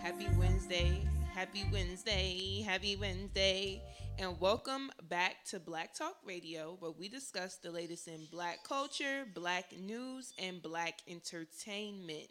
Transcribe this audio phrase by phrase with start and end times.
[0.00, 1.04] Happy Wednesday.
[1.34, 2.62] Happy Wednesday.
[2.62, 3.82] Happy Wednesday.
[4.18, 9.26] And welcome back to Black Talk Radio, where we discuss the latest in black culture,
[9.34, 12.30] black news, and black entertainment.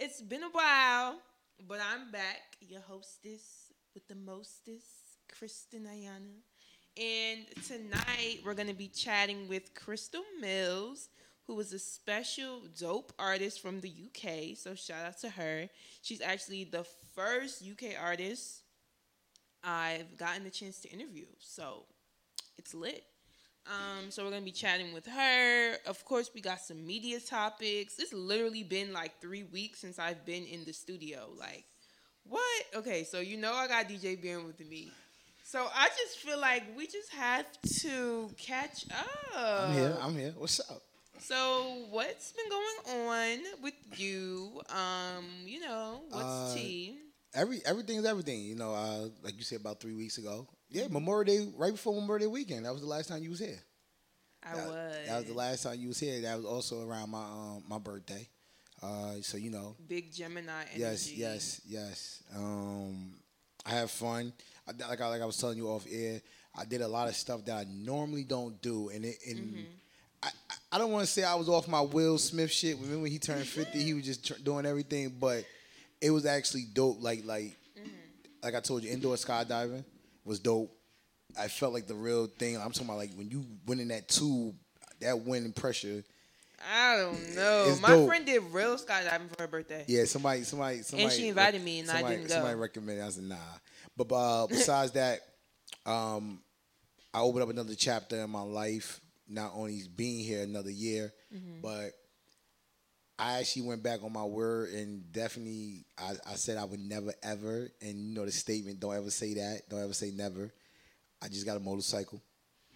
[0.00, 1.20] It's been a while,
[1.68, 6.42] but I'm back, your hostess with the mostest, Kristen Ayana.
[6.96, 11.10] And tonight we're going to be chatting with Crystal Mills,
[11.46, 14.56] who is a special dope artist from the UK.
[14.56, 15.68] So shout out to her.
[16.02, 18.62] She's actually the first UK artist
[19.62, 21.26] I've gotten the chance to interview.
[21.38, 21.84] So
[22.58, 23.04] it's lit.
[23.66, 25.76] Um, so we're gonna be chatting with her.
[25.86, 27.98] Of course, we got some media topics.
[27.98, 31.28] It's literally been like three weeks since I've been in the studio.
[31.38, 31.64] Like,
[32.24, 32.64] what?
[32.74, 34.90] Okay, so you know I got DJ Ben with me.
[35.44, 37.46] So I just feel like we just have
[37.80, 39.68] to catch up.
[39.68, 39.96] I'm here.
[40.00, 40.34] I'm here.
[40.36, 40.82] What's up?
[41.18, 44.60] So what's been going on with you?
[44.68, 46.98] Um, you know, what's Uh, tea?
[47.32, 48.40] Every everything's everything.
[48.42, 50.46] You know, uh, like you said about three weeks ago.
[50.68, 52.66] Yeah, Memorial Day, right before Memorial Day weekend.
[52.66, 53.58] That was the last time you was here.
[54.42, 54.96] I that, was.
[55.06, 56.20] That was the last time you was here.
[56.22, 58.28] That was also around my um, my birthday.
[58.82, 60.80] Uh, so you know, Big Gemini energy.
[60.80, 62.22] yes, yes, yes.
[62.36, 63.14] Um,
[63.64, 64.32] I have fun.
[64.68, 66.20] I, like I like I was telling you off air.
[66.56, 69.62] I did a lot of stuff that I normally don't do, and it, and Mm-hmm.
[70.24, 72.76] I, I- I don't want to say I was off my Will Smith shit.
[72.78, 75.44] Remember when he turned fifty, he was just tr- doing everything, but
[76.00, 76.96] it was actually dope.
[77.00, 77.88] Like like Mm-hmm.
[78.42, 79.84] like I told you, indoor skydiving
[80.24, 80.76] was dope.
[81.38, 82.56] I felt like the real thing.
[82.56, 84.56] I'm talking about like when you went in that tube,
[85.00, 86.02] that wind and pressure.
[86.74, 87.76] I don't know.
[87.80, 88.08] My dope.
[88.08, 89.84] friend did real skydiving for her birthday.
[89.86, 91.10] Yeah, somebody, somebody, somebody.
[91.14, 92.34] she invited me and I somebody, didn't go.
[92.34, 93.04] Somebody recommended.
[93.04, 93.36] I said nah.
[93.96, 95.20] But uh, besides that,
[95.86, 96.40] um,
[97.12, 99.00] I opened up another chapter in my life.
[99.28, 101.60] Not only being here another year, Mm-hmm.
[101.62, 101.90] but
[103.18, 107.12] I actually went back on my word and definitely I, I said I would never
[107.22, 107.68] ever.
[107.80, 109.62] And you know the statement: don't ever say that.
[109.70, 110.52] Don't ever say never.
[111.22, 112.20] I just got a motorcycle.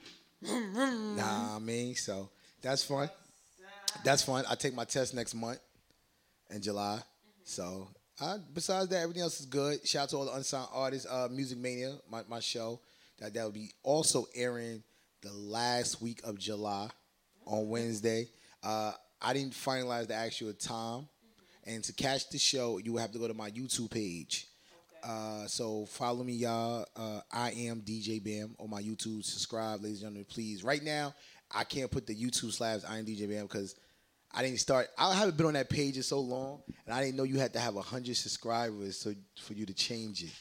[0.43, 2.31] nah, I mean, so
[2.63, 3.11] that's fun.
[4.05, 4.45] That's fun.
[4.49, 5.59] I take my test next month
[6.51, 7.01] in July.
[7.45, 7.89] So,
[8.21, 9.87] uh, besides that, everything else is good.
[9.87, 11.07] Shout out to all the unsigned artists.
[11.11, 12.81] Uh, Music Mania, my, my show,
[13.19, 14.83] that that will be also airing
[15.23, 16.89] the last week of July
[17.47, 18.29] on Wednesday.
[18.63, 21.09] Uh, I didn't finalize the actual time,
[21.65, 24.47] and to catch the show, you will have to go to my YouTube page.
[25.03, 26.85] Uh, so follow me, y'all.
[26.97, 29.25] Uh, I am DJ Bam on my YouTube.
[29.25, 30.65] Subscribe, ladies and gentlemen, please.
[30.65, 31.15] Right now,
[31.53, 33.75] I can't put the YouTube slabs I am DJ Bam because
[34.33, 34.89] I didn't start.
[34.99, 37.53] I haven't been on that page in so long, and I didn't know you had
[37.55, 40.35] to have hundred subscribers so for you to change it.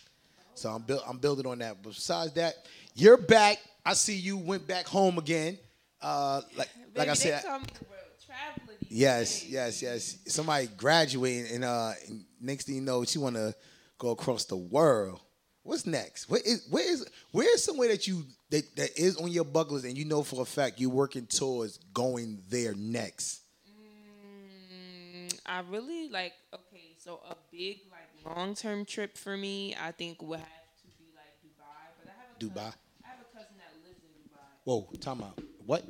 [0.55, 1.77] So I'm build, I'm building on that.
[1.83, 2.55] But besides that,
[2.95, 3.59] you're back.
[3.87, 5.57] I see you went back home again.
[6.01, 9.51] Uh, like like I said, they call me the world traveler these Yes, days.
[9.51, 10.17] yes, yes.
[10.27, 13.55] Somebody graduating, and uh, and next thing you know, she want to
[13.97, 15.21] go across the world.
[15.63, 16.29] What's next?
[16.29, 19.73] Where is where is where is somewhere that you that, that is on your bucket
[19.73, 23.41] list, and you know for a fact you're working towards going there next?
[23.69, 26.33] Mm, I really like.
[26.53, 30.47] Okay, so a big like long term trip for me, I think would have
[30.81, 31.83] to be like Dubai.
[31.97, 32.71] But I have a Dubai?
[32.71, 34.51] Cousin, I have a cousin that lives in Dubai.
[34.67, 35.39] Whoa, time out.
[35.65, 35.85] What?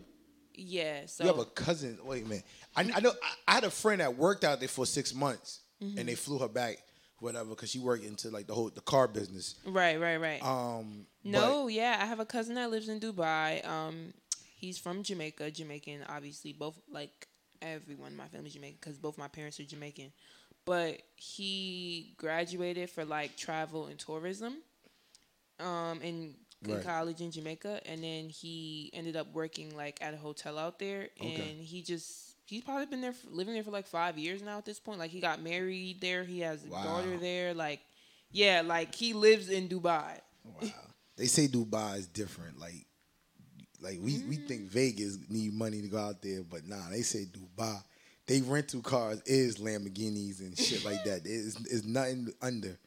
[0.54, 1.08] Yeah.
[1.08, 1.98] So You have a cousin?
[2.04, 2.46] Wait a minute.
[2.76, 3.10] I, I know.
[3.24, 5.98] I, I had a friend that worked out there for six months, Mm-hmm.
[5.98, 6.78] and they flew her back,
[7.20, 9.56] whatever, because she worked into like the whole the car business.
[9.66, 10.44] right, right, right.
[10.44, 13.68] Um, No, yeah, I have a cousin that lives in Dubai.
[13.68, 14.14] Um,
[14.56, 16.54] he's from Jamaica, Jamaican, obviously.
[16.54, 17.28] Both like
[17.64, 20.12] everyone in my family's Jamaican because both my parents are Jamaican.
[20.66, 24.58] But he graduated for like travel and tourism,
[25.59, 26.00] um,
[26.66, 26.84] in Right.
[26.84, 31.09] college in Jamaica, and then he ended up working like at a hotel out there,
[31.19, 31.53] and Okay.
[31.63, 32.35] he just.
[32.45, 34.57] He's probably been there, for, living there for like five years now.
[34.57, 36.23] At this point, like he got married there.
[36.23, 36.81] He has a Wow.
[36.84, 37.53] daughter there.
[37.53, 37.81] Like,
[38.31, 40.19] yeah, like he lives in Dubai.
[40.46, 40.63] Wow.
[41.17, 42.57] They say Dubai is different.
[42.57, 42.85] Like,
[43.81, 44.47] like we, we Mm.
[44.47, 47.84] think Vegas need money to go out there, but nah, they say Dubai.
[48.28, 51.22] They rental cars is Lamborghinis and shit like that.
[51.26, 52.78] It's, it's nothing under.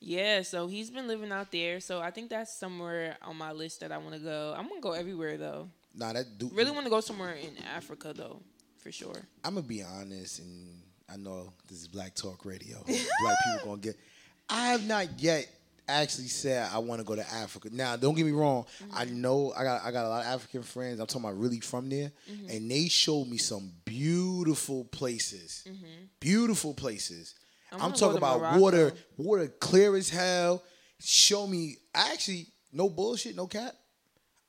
[0.00, 1.80] Yeah, so he's been living out there.
[1.80, 4.54] So I think that's somewhere on my list that I want to go.
[4.56, 5.68] I'm gonna go everywhere though.
[5.94, 8.40] Nah, that do Really want to go somewhere in Africa though,
[8.78, 9.16] for sure.
[9.44, 10.82] I'm gonna be honest, and
[11.12, 12.82] I know this is Black Talk Radio.
[12.86, 13.96] Black people gonna get.
[14.48, 15.48] I have not yet
[15.88, 17.68] actually said I want to go to Africa.
[17.72, 18.66] Now, don't get me wrong.
[18.92, 19.20] I mm-hmm.
[19.20, 21.00] know I got I got a lot of African friends.
[21.00, 22.50] I'm talking about really from there, mm-hmm.
[22.50, 25.64] and they showed me some beautiful places.
[25.66, 26.04] Mm-hmm.
[26.20, 27.34] Beautiful places.
[27.80, 28.60] I'm talking about Morocco.
[28.60, 30.62] water, water clear as hell.
[31.00, 31.76] Show me.
[31.94, 33.74] I Actually, no bullshit, no cap.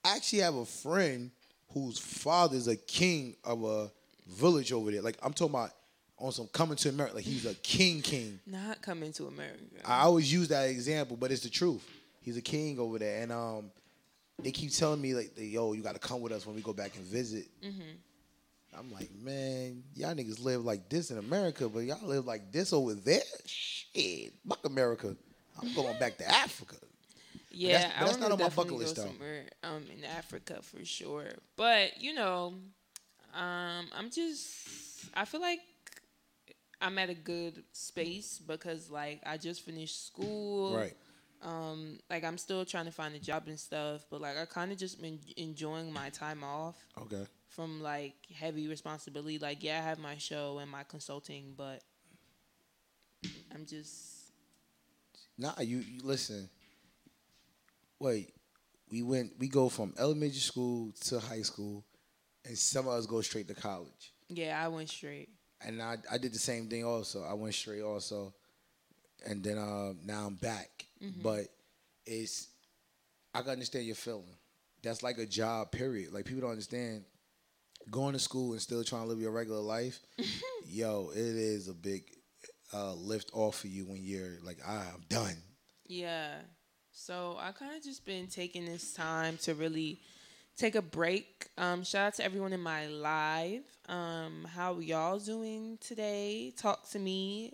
[0.04, 1.32] I actually have a friend
[1.74, 3.92] whose father's a king of a
[4.28, 5.02] village over there.
[5.02, 5.72] Like I'm talking about
[6.18, 7.16] on some coming to America.
[7.16, 8.40] Like he's a king, king.
[8.48, 9.62] Not coming to America.
[9.86, 11.86] I always use that example, but it's the truth.
[12.22, 13.72] He's a king over there, and um,
[14.42, 16.74] they keep telling me like, "Yo, you got to come with us when we go
[16.74, 17.48] back and visit."
[18.78, 22.74] I'm like, man, y'all niggas live like this in America, but y'all live like this
[22.74, 23.22] over there.
[23.46, 25.16] Shit, fuck America.
[25.62, 26.76] I'm going back to Africa.
[27.50, 29.10] Yeah, that's- but that's not on my bucket list, though.
[29.64, 31.30] um in Africa for sure.
[31.56, 32.54] But you know,
[33.34, 34.46] um, I'm just
[35.16, 35.60] I feel like
[36.80, 40.76] I'm at a good space because like I just finished school.
[40.78, 40.96] Right.
[41.42, 44.72] Um, like I'm still trying to find a job and stuff, but like I kind
[44.72, 47.26] of just been enjoying my time off Okay.
[47.58, 49.40] From like heavy responsibility.
[49.40, 51.82] Like yeah, I have my show and my consulting, but
[53.54, 54.32] I'm just
[55.38, 56.50] Nah, you, you listen.
[58.00, 58.34] Wait,
[58.90, 59.34] we went.
[59.40, 61.84] We go from elementary school to high school,
[62.46, 64.14] and some of us go straight to college.
[64.30, 65.30] yeah, I went straight.
[65.62, 67.24] And I I did the same thing also.
[67.24, 68.34] I went straight also,
[69.26, 70.86] and then uh, now I'm back.
[71.24, 71.48] But
[72.06, 72.48] it's
[73.34, 74.38] I can understand your feeling.
[74.84, 75.72] That's like a job.
[75.72, 76.14] Period.
[76.14, 77.04] Like people don't understand
[77.92, 80.00] going to school and still trying to live your regular life.
[80.66, 82.04] yo, it is a big
[82.74, 85.38] uh, lift off for you when you're like, ah, I'm done.
[85.88, 86.36] Yeah.
[86.92, 90.00] So I kind of just been taking this time to really
[90.58, 91.48] take a break.
[91.58, 93.64] Um, shout out to everyone in my live.
[93.88, 96.54] Um, how y'all doing today?
[96.58, 97.54] Talk to me.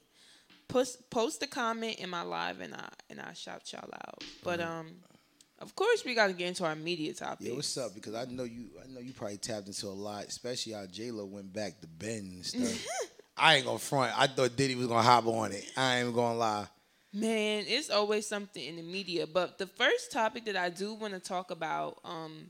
[0.69, 4.23] Post post a comment in my live and I and I shout y'all out.
[4.43, 4.87] But um,
[5.63, 7.47] of course we got to get into our media topic.
[7.47, 7.95] Yeah, what's up?
[7.95, 8.67] Because I know you.
[8.83, 11.87] I know you probably tapped into a lot, especially how J Lo went back to
[11.87, 12.85] Ben and stuff.
[13.37, 14.17] I ain't gonna front.
[14.19, 15.65] I thought Diddy was gonna hop on it.
[15.75, 16.67] I ain't gonna lie.
[17.13, 19.25] Man, it's always something in the media.
[19.25, 22.47] But the first topic that I do want to talk about, um,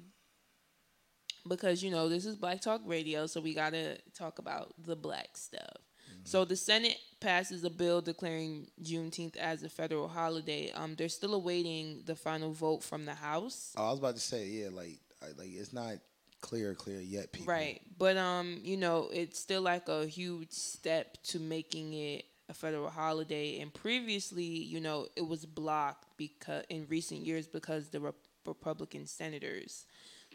[1.48, 5.38] because you know this is Black Talk Radio, so we gotta talk about the black
[5.38, 5.78] stuff.
[6.24, 10.72] So the Senate passes a bill declaring Juneteenth as a federal holiday.
[10.72, 13.74] Um, they're still awaiting the final vote from the House.
[13.78, 15.96] Oh, I was about to say, yeah, like, I, like it's not
[16.42, 17.52] clear, clear yet, people.
[17.52, 17.82] Right.
[17.98, 22.90] But um, you know, it's still like a huge step to making it a federal
[22.90, 23.60] holiday.
[23.60, 28.16] And previously, you know, it was blocked because in recent years because the Rep-
[28.46, 29.86] Republican senators.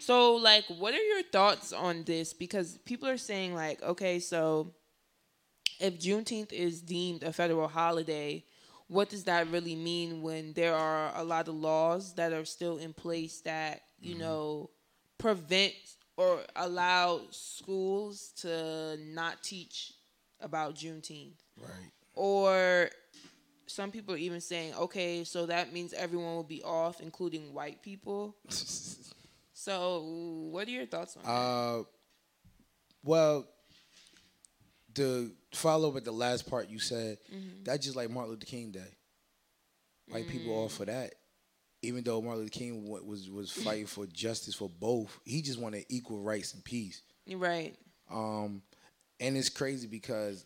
[0.00, 2.32] So, like, what are your thoughts on this?
[2.32, 4.72] Because people are saying like, okay, so
[5.78, 8.44] if Juneteenth is deemed a federal holiday,
[8.88, 12.78] what does that really mean when there are a lot of laws that are still
[12.78, 14.70] in place that you know
[15.18, 15.74] prevent
[16.16, 19.92] or allow schools to not teach
[20.40, 21.38] about Juneteenth?
[21.60, 21.92] Right.
[22.14, 22.90] Or
[23.66, 27.82] some people are even saying, okay, so that means everyone will be off, including white
[27.82, 28.34] people.
[29.60, 30.02] So,
[30.52, 31.30] what are your thoughts on that?
[31.30, 31.82] Uh,
[33.02, 33.48] well,
[34.98, 37.64] to follow up with the last part you said, Mm-hmm.
[37.64, 38.94] that's just like Martin Luther King Day.
[40.10, 41.14] White people all for that.
[41.82, 45.60] Even though Martin Luther King wa- was was fighting for justice for both, he just
[45.60, 47.02] wanted equal rights and peace.
[47.30, 47.74] Right.
[48.10, 48.62] Um,
[49.20, 50.44] and it's crazy because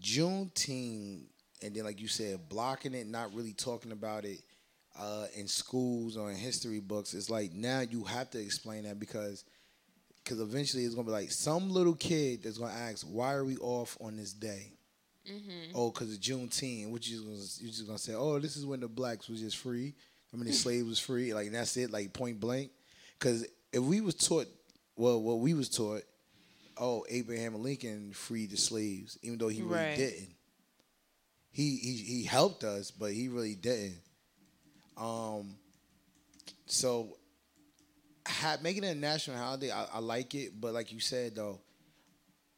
[0.00, 1.24] Juneteenth,
[1.62, 4.40] and then like you said, blocking it, not really talking about it
[4.98, 7.14] uh, in schools or in history books.
[7.14, 9.44] It's like now you have to explain that because
[10.28, 13.56] because eventually it's gonna be like some little kid that's gonna ask, "Why are we
[13.58, 14.72] off on this day?"
[15.74, 16.90] Oh, because it's Juneteenth.
[16.90, 19.56] Which you gonna you just gonna say, "Oh, this is when the blacks was just
[19.56, 19.94] free.
[20.32, 21.32] I mean, the slaves was free.
[21.32, 21.90] Like that's it.
[21.90, 22.70] Like point blank."
[23.18, 24.46] Because if we was taught,
[24.96, 26.02] well, what we was taught,
[26.76, 29.96] oh, Abraham Lincoln freed the slaves, even though he really Right.
[29.96, 30.34] didn't.
[31.50, 34.00] He he he helped us, but he really didn't.
[34.96, 35.56] Um.
[36.66, 37.16] So,
[38.28, 41.60] ha- making it a national holiday, I, I like it, but like you said though,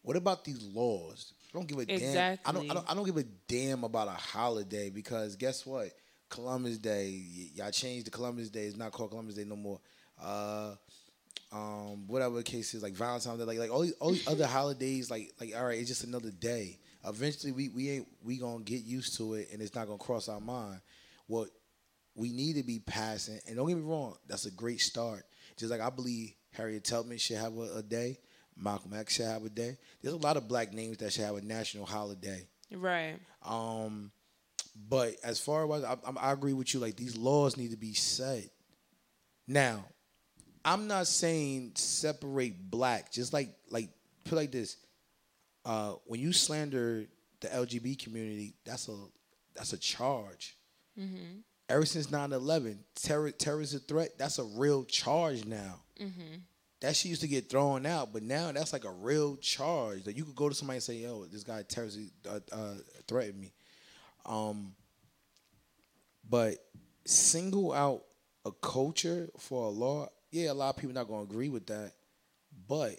[0.02, 1.32] what about these laws?
[1.52, 1.98] I don't give a damn.
[2.44, 2.90] I don't, I don't.
[2.90, 5.88] I don't give a damn about a holiday because guess what?
[6.28, 8.66] Columbus Day, y- y'all changed the Columbus Day.
[8.66, 9.80] It's not called Columbus Day no more.
[10.22, 10.74] Uh,
[11.52, 14.46] um, whatever the case is, like Valentine's Day, like like all these, all these other
[14.46, 16.78] holidays, like like all right, it's just another day.
[17.04, 20.28] Eventually, we we ain't we gonna get used to it, and it's not gonna cross
[20.28, 20.80] our mind.
[21.26, 21.48] What
[22.14, 25.24] we need to be passing, and don't get me wrong, that's a great start.
[25.61, 28.19] Just like I believe Harriet Tubman should have a, a day,
[28.57, 29.76] Malcolm X should have a day.
[30.02, 32.47] There's a lot of black names that should have a national holiday.
[32.73, 33.17] Right.
[33.45, 34.11] Um,
[34.88, 37.76] but as far as I, I, I agree with you, like these laws need to
[37.76, 38.49] be set.
[39.47, 39.85] Now,
[40.64, 43.12] I'm not saying separate black.
[43.12, 43.90] Just like like
[44.25, 44.76] put like this.
[45.64, 47.07] Uh, when you slander
[47.40, 48.97] the LGB community, that's a
[49.55, 50.57] that's a charge.
[51.70, 54.18] Ever since 9-11, terror terror is a threat.
[54.18, 55.80] That's a real charge now.
[56.80, 60.02] that shit used to get thrown out, but now that's like a real charge.
[60.04, 62.74] That you could go to somebody and say, "Yo, this guy terrorist uh, uh,
[63.06, 63.52] threatened me."
[64.26, 64.74] Um,
[66.28, 66.56] but
[67.04, 68.04] single out
[68.44, 71.92] a culture for a law, yeah, a lot of people not gonna agree with that,
[72.66, 72.98] but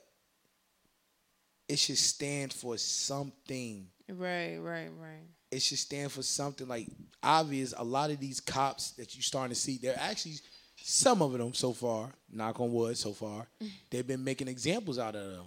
[1.67, 3.87] it should stand for something.
[4.07, 5.27] Right, right, right.
[5.51, 6.87] It should stand for something like
[7.21, 7.73] obvious.
[7.77, 10.35] A lot of these cops that you're starting to see, they're actually
[10.81, 12.09] some of them so far.
[12.31, 13.47] Knock on wood, so far,
[13.89, 15.45] they've been making examples out of them.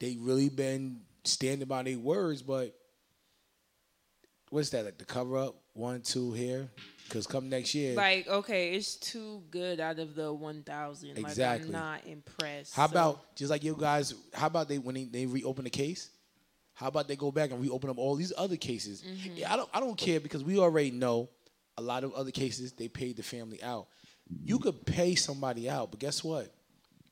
[0.00, 2.76] They really been standing by their words, but
[4.50, 6.68] what's that like the cover up one two here?
[7.04, 11.18] Because come next year, Like, okay, it's too good out of the one thousand.
[11.18, 11.70] Exactly.
[11.70, 12.74] Like, I'm not impressed.
[12.74, 14.14] How so- about just like you guys?
[14.32, 16.10] How about they when they, they reopen the case?
[16.82, 19.02] How about they go back and reopen up all these other cases?
[19.02, 19.36] Mm-hmm.
[19.36, 21.28] Yeah, I don't I don't care because we already know
[21.78, 23.86] a lot of other cases they paid the family out.
[24.42, 26.52] You could pay somebody out, but guess what?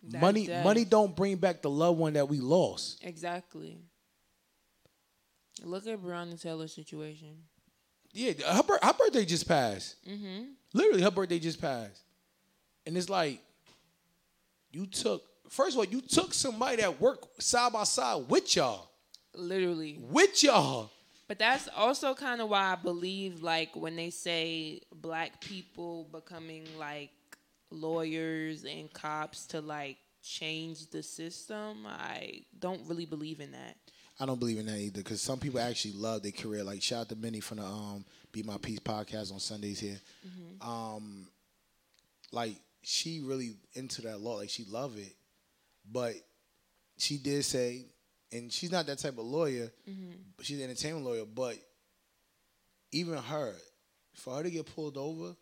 [0.08, 0.64] That money death.
[0.64, 2.98] money don't bring back the loved one that we lost.
[3.04, 3.78] exactly?
[5.62, 7.36] Look at Breonna Taylor's situation.
[8.12, 9.96] Yeah, her, her birthday just passed.
[10.08, 10.44] Mm-hmm.
[10.72, 12.02] Literally, her birthday just passed,
[12.86, 13.40] and it's like
[14.72, 15.22] you took.
[15.48, 18.89] First of all, you took somebody that worked side by side with y'all,
[19.40, 19.98] Literally.
[20.10, 20.90] with y'all.
[21.28, 26.64] But that's also kind of why I believe, like, when they say black people becoming
[26.78, 27.10] like
[27.70, 33.76] lawyers and cops to like change the system, I don't really believe in that.
[34.18, 36.62] I don't believe in that either because some people actually love their career.
[36.62, 39.98] Like shout out to Minnie from the um, Be My Peace podcast on Sundays here.
[40.60, 41.26] Um,
[42.32, 44.36] like she really into that law.
[44.36, 45.14] Like she love it,
[45.90, 46.14] but
[46.98, 47.86] she did say,
[48.32, 49.70] and she's not that type of lawyer,
[50.36, 51.24] but she's an entertainment lawyer.
[51.24, 51.56] But
[52.92, 53.54] even her,
[54.14, 55.34] for her to get pulled over,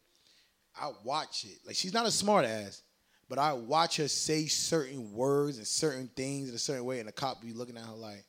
[0.80, 1.58] I watch it.
[1.66, 2.82] Like she's not a smart ass,
[3.28, 7.08] but I watch her say certain words and certain things in a certain way, and
[7.08, 8.24] the cop be looking at her like,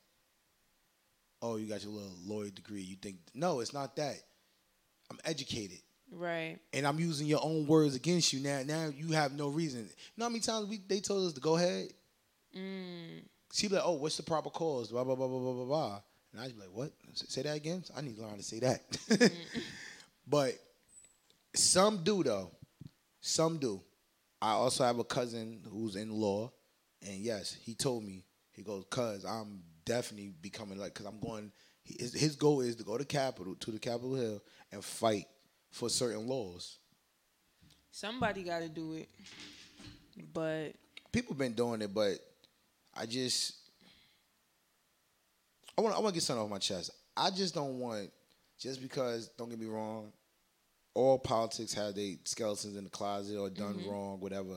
[1.41, 2.81] "Oh, you got your little lawyer degree.
[2.81, 3.59] You think no?
[3.59, 4.17] It's not that.
[5.09, 5.79] I'm educated."
[6.11, 6.57] Right.
[6.73, 8.63] and I'm using your own words against you now.
[8.65, 9.81] Now you have no reason.
[9.81, 9.87] You
[10.17, 11.89] know how many times we they told us to go ahead?
[12.57, 13.21] Mm.
[13.51, 16.01] She be like, "Oh, what's the proper cause?" Blah blah blah blah blah blah blah.
[16.31, 16.91] And I'd be like, "What?
[17.13, 17.83] Say that again?
[17.95, 18.81] I need to learn how to say that."
[20.27, 20.53] but
[21.55, 22.51] some do though.
[23.21, 23.81] Some do.
[24.41, 26.51] I also have a cousin who's in law,
[27.05, 31.51] and yes, he told me he goes, "Cuz I'm definitely becoming like, cuz I'm going."
[31.83, 35.25] His, his goal is to go to Capitol to the Capitol Hill and fight
[35.71, 36.77] for certain laws.
[37.91, 39.09] Somebody got to do it.
[40.31, 40.73] But
[41.11, 42.19] people been doing it, but
[42.95, 43.55] I just
[45.77, 46.91] I want I want to get something off my chest.
[47.15, 48.11] I just don't want
[48.59, 50.11] just because don't get me wrong,
[50.93, 54.55] all politics have their skeletons in the closet or done wrong, whatever.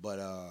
[0.00, 0.50] But uh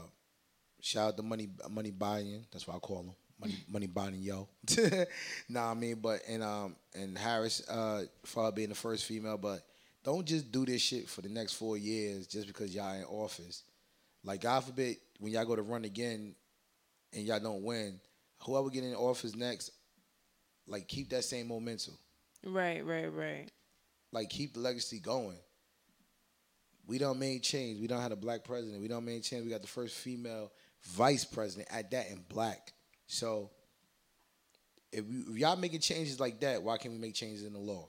[0.82, 2.46] shout out to money money buying.
[2.52, 3.12] That's what I call him.
[3.40, 4.48] Money money buying yo.
[5.50, 9.62] nah, I mean, but and um and Harris uh for being the first female, but
[10.04, 13.64] don't just do this shit for the next four years just because y'all in office.
[14.24, 16.36] Like God forbid, when y'all go to run again
[17.14, 18.00] and y'all don't win,
[18.46, 19.72] whoever get in office next,
[20.68, 21.98] like keep that same momentum.
[22.46, 23.52] right, right, right.
[24.12, 25.38] Like keep the legacy going.
[26.88, 27.80] We don't made change.
[27.80, 28.82] We don't have a black president.
[28.82, 29.46] We don't made change.
[29.46, 30.52] We got the first female
[30.84, 32.74] vice president at that in black.
[33.08, 33.52] So
[34.92, 37.60] if, we, if y'all making changes like that, why can't we make changes in the
[37.60, 37.88] law?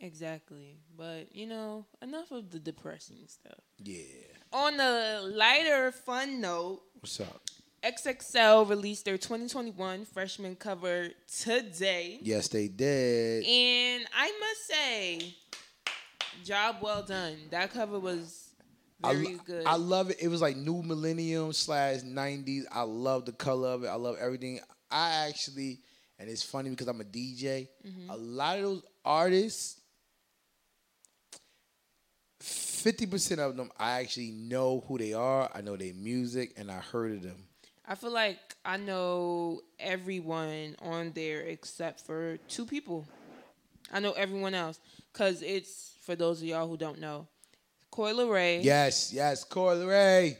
[0.00, 0.78] Exactly.
[0.96, 3.60] But, you know, enough of the depressing stuff.
[3.78, 4.24] Yeah.
[4.52, 7.42] On a lighter, fun note, What's up?
[7.84, 11.08] XXL released their 2021 freshman cover
[11.40, 12.18] today.
[12.22, 13.44] Yes, they did.
[13.44, 15.34] And I must say,
[16.44, 17.36] job well done.
[17.50, 18.50] That cover was
[19.02, 19.66] I, very lo- good.
[19.66, 20.18] I love it.
[20.20, 22.66] It was like new millennium slash nineties.
[22.70, 23.88] I love the color of it.
[23.88, 24.60] I love everything.
[24.90, 25.80] I actually,
[26.18, 27.68] and it's funny because I'm a DJ.
[27.86, 28.10] Mm-hmm.
[28.10, 29.80] A lot of those artists,
[32.40, 35.50] fifty percent of them, I actually know who they are.
[35.52, 37.44] I know their music, and I heard of them.
[37.86, 43.04] I feel like I know everyone on there except for two people.
[43.92, 44.78] I know everyone else
[45.12, 47.26] because it's for those of y'all who don't know,
[47.90, 50.38] Coi Leray, Yes, yes, Corey Ray.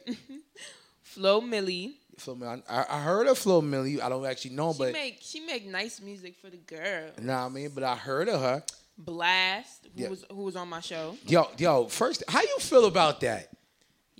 [1.02, 1.92] Flo Milli.
[2.18, 2.62] Flo Milli.
[2.68, 4.00] I, I heard of Flo Milli.
[4.00, 7.10] I don't actually know, She but make she make nice music for the girl.
[7.20, 7.70] know what I mean.
[7.74, 8.62] But I heard of her.
[9.02, 10.08] Blxst, who Yeah.
[10.08, 11.16] was who was on my show.
[11.26, 11.86] Yo, yo.
[11.88, 13.48] First, how you feel about that?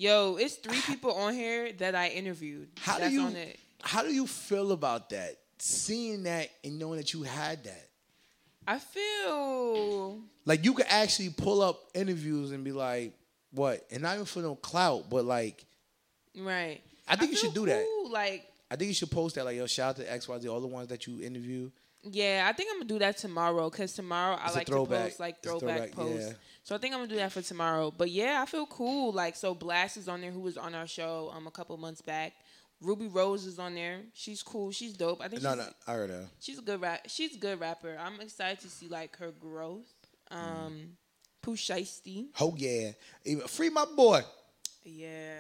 [0.03, 2.69] Yo, it's three people on here that I interviewed.
[2.81, 3.57] How That's do you on it.
[3.83, 5.37] how do you feel about that?
[5.61, 7.89] Seeing that and knowing that you had that.
[8.67, 13.13] I feel Like you could actually pull up interviews and be like,
[13.53, 13.87] what?
[13.93, 15.65] And not even for no clout, but like
[16.37, 16.81] right.
[17.07, 17.87] I think you should do that.
[18.11, 20.49] Like, I think you should post that like yo, shout out to X Y Z,
[20.49, 21.71] all the ones that you interview.
[22.05, 24.73] Yeah, I think I'm gonna do that tomorrow because tomorrow I It's a like to
[24.87, 26.27] post like throwback, throwback, posts.
[26.29, 26.33] yeah.
[26.65, 27.93] So I think I'm gonna do that for tomorrow.
[27.97, 29.13] But yeah, I feel cool.
[29.13, 32.01] Like, so Blxst is on there, who was on our show um a couple months
[32.03, 32.33] back.
[32.81, 34.01] Rubi Rose is on there.
[34.15, 34.73] She's cool.
[34.73, 35.21] She's dope.
[35.23, 36.27] I think No, she's, no, I heard her.
[36.41, 37.03] she's a good rap.
[37.07, 37.97] She's a good rapper.
[38.01, 39.87] I'm excited to see like her growth.
[40.33, 40.97] Um,
[41.43, 42.27] Pooh Shiesty.
[42.41, 42.91] Oh yeah,
[43.25, 44.23] Even, free my boy.
[44.85, 45.37] Yeah.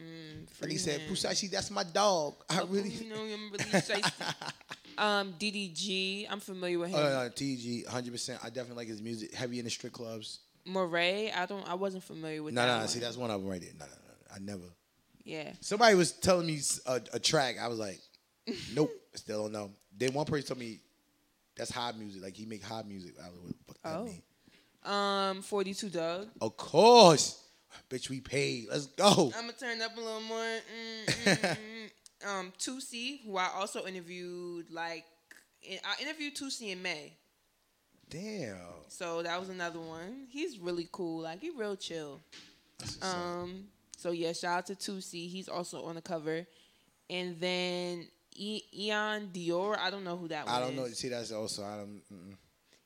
[0.00, 1.12] Mm, And he said, him.
[1.12, 2.34] Pusashi, that's my dog.
[2.50, 2.88] I Oh, really.
[2.90, 4.34] You know, I'm really shiesty.
[4.98, 6.26] um, DDG.
[6.30, 6.98] I'm familiar with him.
[6.98, 8.38] Oh, no, no, TG, 100%.
[8.42, 9.32] I definitely like his music.
[9.34, 10.40] Heavy in the strip clubs.
[10.66, 11.30] Morray.
[11.32, 11.68] I don't.
[11.68, 12.66] I wasn't familiar with No, that.
[12.66, 12.78] no, no.
[12.80, 12.88] one.
[12.88, 13.70] See, that's one of them right there.
[13.78, 14.34] No, no, no.
[14.34, 14.72] I never.
[15.24, 15.52] Yeah.
[15.60, 17.56] Somebody was telling me a track.
[17.60, 18.00] I was like,
[18.74, 19.70] nope, still don't know.
[19.96, 20.80] Then one person told me
[21.56, 22.22] that's hot music.
[22.22, 23.14] Like he make hot music.
[23.22, 24.04] I was like, what the fuck that Oh.
[24.04, 24.22] mean?
[25.36, 26.28] Um, 42 Dugg.
[26.40, 27.40] Of course.
[27.90, 28.66] Bitch, we paid.
[28.70, 29.32] Let's go.
[29.36, 30.38] I'm gonna turn up a little more.
[30.38, 34.70] Mm, mm, mm, um, Toosii, who I also interviewed.
[34.70, 35.04] Like,
[35.64, 37.16] I interviewed Toosii in May,
[38.10, 38.56] Damn.
[38.88, 40.26] so that was another one.
[40.30, 41.22] He's really cool.
[41.22, 42.20] Like, he real chill.
[42.78, 43.18] That's what's up.
[43.20, 43.64] Um,
[43.96, 45.28] so yeah, shout out to Toosii.
[45.30, 46.46] He's also on the cover,
[47.08, 49.78] and then e- Iann Dior.
[49.78, 50.86] I don't know who that I don't know.
[50.88, 52.02] See, that's also I don't.
[52.12, 52.36] Mm-mm.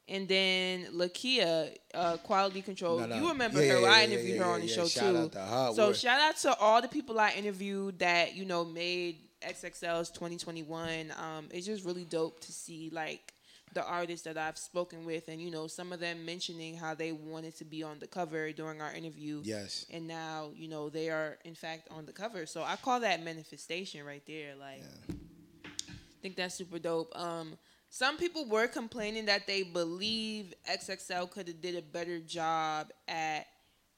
[0.09, 2.99] And then Lakeyah, uh, Quality Control.
[3.01, 3.17] No, no.
[3.17, 3.81] You remember Yeah, her?
[3.81, 5.29] yeah, I interviewed yeah, her on the show Shout too.
[5.39, 5.73] to.
[5.77, 11.13] So shout out to all the people I interviewed that you know made XXL's 2021.
[11.13, 13.35] Um, it's just really dope to see like
[13.75, 17.13] the artists that I've spoken with, and you know some of them mentioning how they
[17.13, 19.43] wanted to be on the cover during our interview.
[19.45, 19.85] Yes.
[19.93, 22.47] And now you know they are in fact on the cover.
[22.47, 24.55] So I call that manifestation right there.
[24.59, 27.13] Like, I think that's super dope.
[27.15, 27.59] Um,
[27.91, 33.47] some people were complaining that they believe XXL could have did a better job at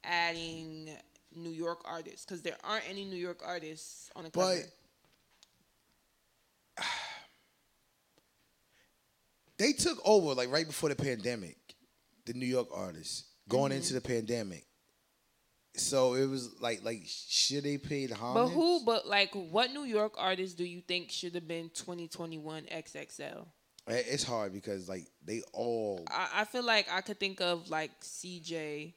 [0.04, 0.90] adding
[1.35, 4.56] New York artists because there aren't any New York artists on the cover.
[6.76, 6.85] But
[9.59, 11.56] they took over like right before the pandemic,
[12.26, 13.79] the New York artists going Mm-hmm.
[13.79, 14.64] into the pandemic.
[15.76, 18.48] So it was like like should they pay the homage?
[18.48, 18.85] But who?
[18.85, 23.46] But like, what New York artists do you think should have been 2021 XXL?
[23.96, 27.90] It's hard because like they all I, I feel like I could think of like
[28.00, 28.92] CJ,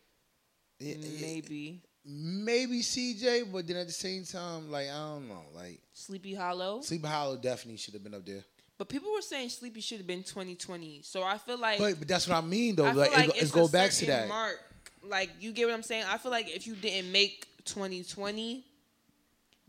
[0.79, 5.79] Yeah, maybe maybe CJ, but then at the same time, like I don't know, like
[5.93, 6.81] Sleepy Hallow.
[6.81, 8.43] Sleepy Hallow definitely should have been up there.
[8.77, 11.01] But people were saying Sleepy should have been 2020.
[11.03, 12.85] So I feel like But, but that's what I mean though.
[12.85, 14.27] I like, like it, go- it's go back to that.
[14.27, 14.59] Mark,
[15.03, 16.05] like you get what I'm saying.
[16.09, 18.65] I feel like if you didn't make 2020,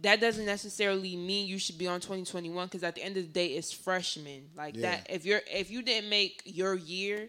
[0.05, 3.29] that doesn't necessarily mean you should be on 2021 because at the end of the
[3.33, 4.49] day, it's freshmen.
[4.57, 4.83] Like Yeah.
[4.93, 5.07] that.
[5.11, 7.29] If you're if you didn't make your year,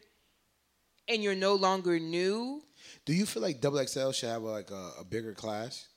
[1.08, 2.64] and you're no longer new,
[3.06, 5.88] Do you feel like Double XL should have a, like a, a bigger class,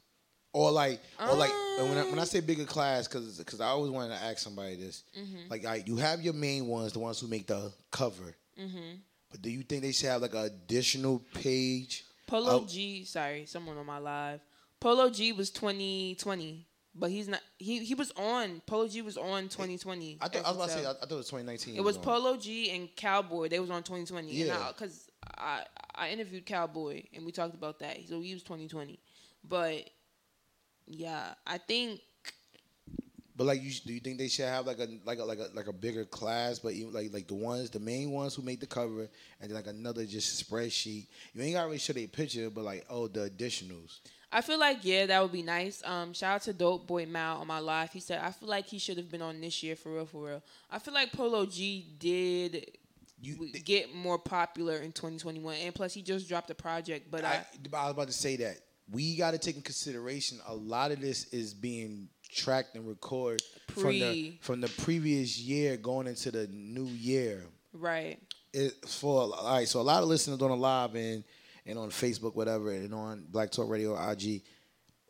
[0.53, 3.91] or like, or like when I, when I say bigger class, because because I always
[3.91, 5.49] wanted to ask somebody this, Mm-hmm.
[5.51, 8.97] like, right, you have your main ones, the ones who make the cover, Mm-hmm.
[9.31, 12.05] but do you think they should have like an additional page?
[12.27, 12.67] Polo Oh.
[12.67, 13.05] G.
[13.05, 14.41] Sorry, someone on my live.
[14.81, 16.67] Polo G was 2020,
[16.99, 17.41] but he's not.
[17.59, 18.61] He he was on.
[18.67, 20.19] Polo G was on 2020.
[20.21, 21.77] I thought I was about to say I, I thought it was 2019.
[21.77, 22.03] It was on.
[22.03, 23.49] Polo G and Calboy.
[23.51, 24.33] They was on 2020.
[24.33, 24.69] Yeah.
[24.69, 25.63] Because I,
[25.95, 27.99] I interviewed Calboy and we talked about that.
[28.09, 28.99] So he was 2020.
[29.49, 29.89] But
[30.87, 32.01] yeah, I think
[33.37, 35.49] But like, you do you think they should have like a like a like a
[35.55, 36.59] like a bigger class?
[36.59, 39.03] But even like like the ones, the main ones who make the cover,
[39.41, 41.07] and then like another just spreadsheet.
[41.35, 44.01] You ain't got to really show their picture, but like oh the additionals.
[44.31, 45.83] I feel like yeah, that would be nice.
[45.85, 47.93] Um, shout out to Dope Boy Mal on my live.
[47.93, 50.27] He said I feel like he should have been on this year for real, for
[50.27, 50.43] real.
[50.71, 52.77] I feel like Polo G did
[53.21, 57.11] You, w- get more popular in 2021, and plus he just dropped a project.
[57.11, 58.59] But I, I, I was about to say that
[58.91, 63.43] we got to take in consideration a lot of this is being tracked and recorded
[63.69, 64.39] from the Pre.
[64.43, 67.45] from the previous year going into the new year.
[67.73, 68.19] right,
[68.53, 71.25] It for all right, so a lot of listeners on the live and
[71.69, 74.43] and on Facebook, whatever, and on Black Talk Radio, IG.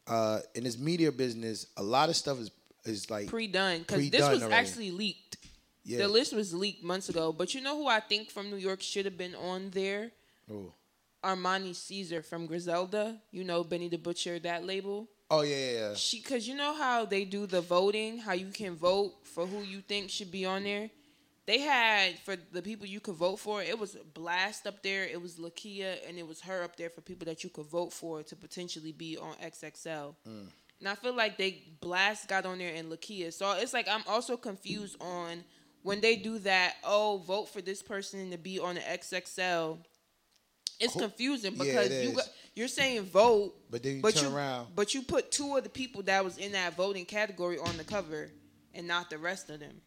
[0.06, 2.50] Uh, in this media business, a lot of stuff is
[2.84, 4.54] is like pre-done because this was already.
[4.54, 5.36] actually leaked.
[5.84, 5.98] yeah.
[5.98, 7.32] The list was leaked months ago.
[7.32, 10.10] But you know who I think from New York should have been on there?
[10.50, 10.72] oh.
[11.22, 13.20] Armani Caesar from Griselda.
[13.30, 15.08] You know Benny the Butcher, that label.
[15.30, 15.94] oh yeah, yeah, yeah.
[15.94, 19.62] She, cause you know how they do the voting, how you can vote for who
[19.62, 20.90] you think should be on there.
[21.48, 23.62] They had for the people you could vote for.
[23.62, 25.04] It was Blxst up there.
[25.04, 27.90] It was Lakeyah, and it was her up there for people that you could vote
[27.90, 30.14] for to potentially be on XXL.
[30.28, 30.48] Mm.
[30.80, 33.32] And I feel like they Blxst got on there and Lakeyah.
[33.32, 35.42] So it's like I'm also confused on
[35.82, 36.74] when they do that.
[36.84, 39.78] Oh, vote for this person to be on the XXL.
[40.78, 44.30] It's confusing Yeah, because it you got, you're saying vote, But then you but turn
[44.30, 44.66] you around.
[44.76, 47.84] but you put two of the people that was in that voting category on the
[47.84, 48.30] cover,
[48.74, 49.80] and not the rest of them.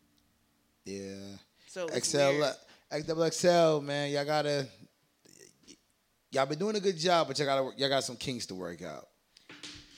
[0.85, 1.37] Yeah.
[1.71, 2.43] So XL.
[2.91, 4.67] XXL, man, y'all gotta.
[6.29, 8.81] Y'all been doing a good job, but y'all gotta y'all got some kinks to work
[8.81, 9.07] out.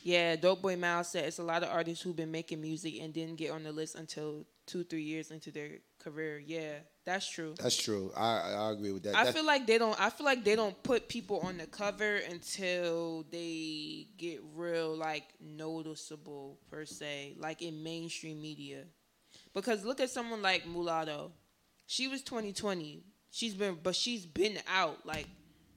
[0.03, 3.11] Yeah, Dope Boy Miles said it's a lot of artists who've been making music and
[3.11, 6.37] didn't get on the list until two, three years into their career.
[6.37, 6.73] Yeah,
[7.05, 7.55] that's true.
[7.57, 8.11] That's true.
[8.15, 9.15] I I agree with that.
[9.15, 9.99] I That- feel like they don't.
[9.99, 15.23] I feel like they don't put people on the cover until they get real, like
[15.39, 18.83] noticeable per se, like in mainstream media.
[19.55, 21.31] Because look at someone like Mulatto.
[21.87, 23.03] She was 2020.
[23.31, 25.05] She's been, but she's been out.
[25.05, 25.27] Like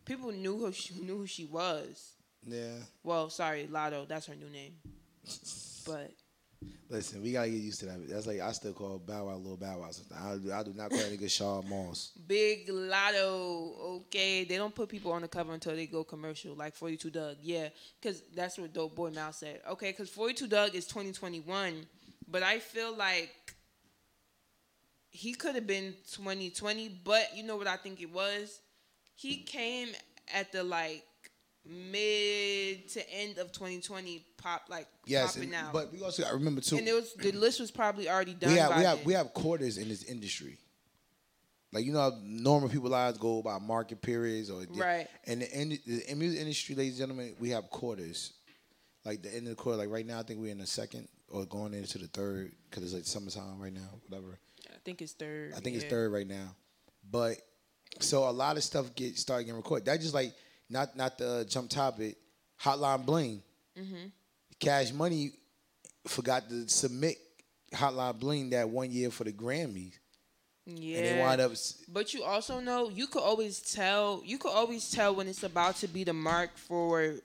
[0.05, 2.13] people knew who she knew who she was.
[2.47, 2.75] yeah.
[3.03, 4.07] Well, sorry, Latto.
[4.09, 4.73] That's her new name.
[5.87, 6.11] But
[6.89, 8.09] Listen, we gotta get used to that.
[8.09, 9.91] That's like I still call Bow Wow Little Bow Wow.
[9.91, 10.17] Something.
[10.19, 12.11] I, do- I do not call nigga Shad Moss.
[12.27, 14.43] Big Latto, okay.
[14.45, 17.37] They don't put people on the cover until they go commercial, like 42 Dugg.
[17.41, 17.69] Yeah,
[18.01, 19.61] because that's what Dope Boy Mouse said.
[19.71, 21.87] Okay, because 42 Dugg is 2021,
[22.29, 23.31] but I feel like
[25.17, 28.61] he could have been 2020, but you know what I think it was?
[29.15, 29.89] He came
[30.35, 31.05] at the like
[31.65, 35.73] mid to end of 2020 pop like Yes, popping and- out.
[35.73, 36.77] but we also gotta remember too.
[36.77, 38.53] and it was the list was probably already done.
[38.53, 39.07] we have we have then.
[39.07, 40.59] we have quarters in this industry.
[41.73, 45.09] Like you know, how normal people lives go by market periods or Right.
[45.27, 48.33] And the, in, the in music industry, ladies and gentlemen, we have quarters.
[49.05, 51.09] Like the end of the quarter, like right now, I think we're in the second
[51.29, 54.39] or going into the third because it's like summertime right now, whatever.
[54.87, 55.53] I think it's third.
[55.57, 56.55] I think it's third right now.
[57.11, 57.39] But
[57.99, 59.85] so a lot of stuff get started getting recorded.
[59.87, 60.33] That just like
[60.71, 62.17] not not the jump topic.
[62.63, 63.43] Hotline Bling.
[63.77, 64.07] Mm-hmm.
[64.61, 65.33] Cash Money
[66.07, 67.17] forgot to submit
[67.75, 69.95] Hotline Bling that one year for the Grammys,
[70.67, 70.99] Yeah.
[70.99, 71.51] and they wound up.
[71.89, 75.75] But you also know you could always tell you could always tell when it's about
[75.79, 77.17] to be the mark for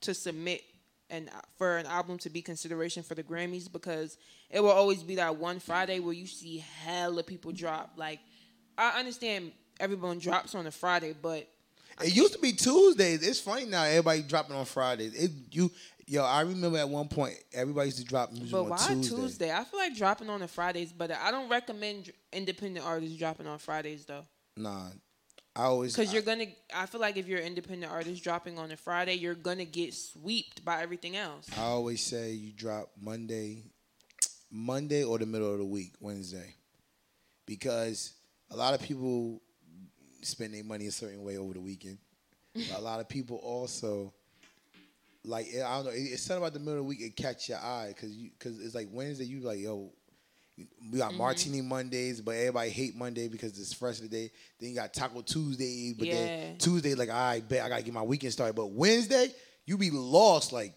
[0.00, 0.62] to submit
[1.12, 4.16] and uh, for an album to be consideration for the Grammys because
[4.50, 7.92] it will always be that one Friday where you see hella people drop.
[7.96, 8.18] Like
[8.76, 11.46] I understand everyone drops on a Friday, but
[12.02, 13.26] It used to be Tuesdays.
[13.26, 13.84] It's funny now.
[13.84, 15.14] Everybody dropping on Fridays.
[15.14, 15.70] It you
[16.08, 16.24] yo.
[16.24, 18.70] I remember at one point everybody used to drop music on Tuesday.
[18.70, 19.16] but on why Tuesday.
[19.16, 19.52] Tuesday?
[19.52, 23.58] I feel like dropping on the Fridays, but I don't recommend independent artists dropping on
[23.58, 24.24] Fridays though.
[24.56, 24.88] Nah,
[25.54, 28.70] I always Because you're gonna, I feel like if you're an independent artist dropping on
[28.72, 31.46] a Friday, you're gonna get swept by everything else.
[31.58, 33.64] I always say you drop Monday,
[34.50, 36.54] Monday or the middle of the week, Wednesday,
[37.44, 38.14] because
[38.50, 39.42] a lot of people
[40.22, 41.98] spend their money a certain way over the weekend.
[42.76, 44.12] A lot of people also
[45.24, 45.92] like I don't know.
[45.94, 48.58] It's something about the middle of the week it catch your eye because you because
[48.60, 49.92] it's like Wednesday you like yo.
[50.58, 51.18] We got mm-hmm.
[51.18, 54.30] Martini Mondays, but everybody hate Monday because it's fresh of the day.
[54.60, 56.14] Then you got Taco Tuesday, but Yeah.
[56.14, 58.54] then Tuesday like I bet I gotta get my weekend started.
[58.54, 59.28] But Wednesday
[59.64, 60.74] you be lost like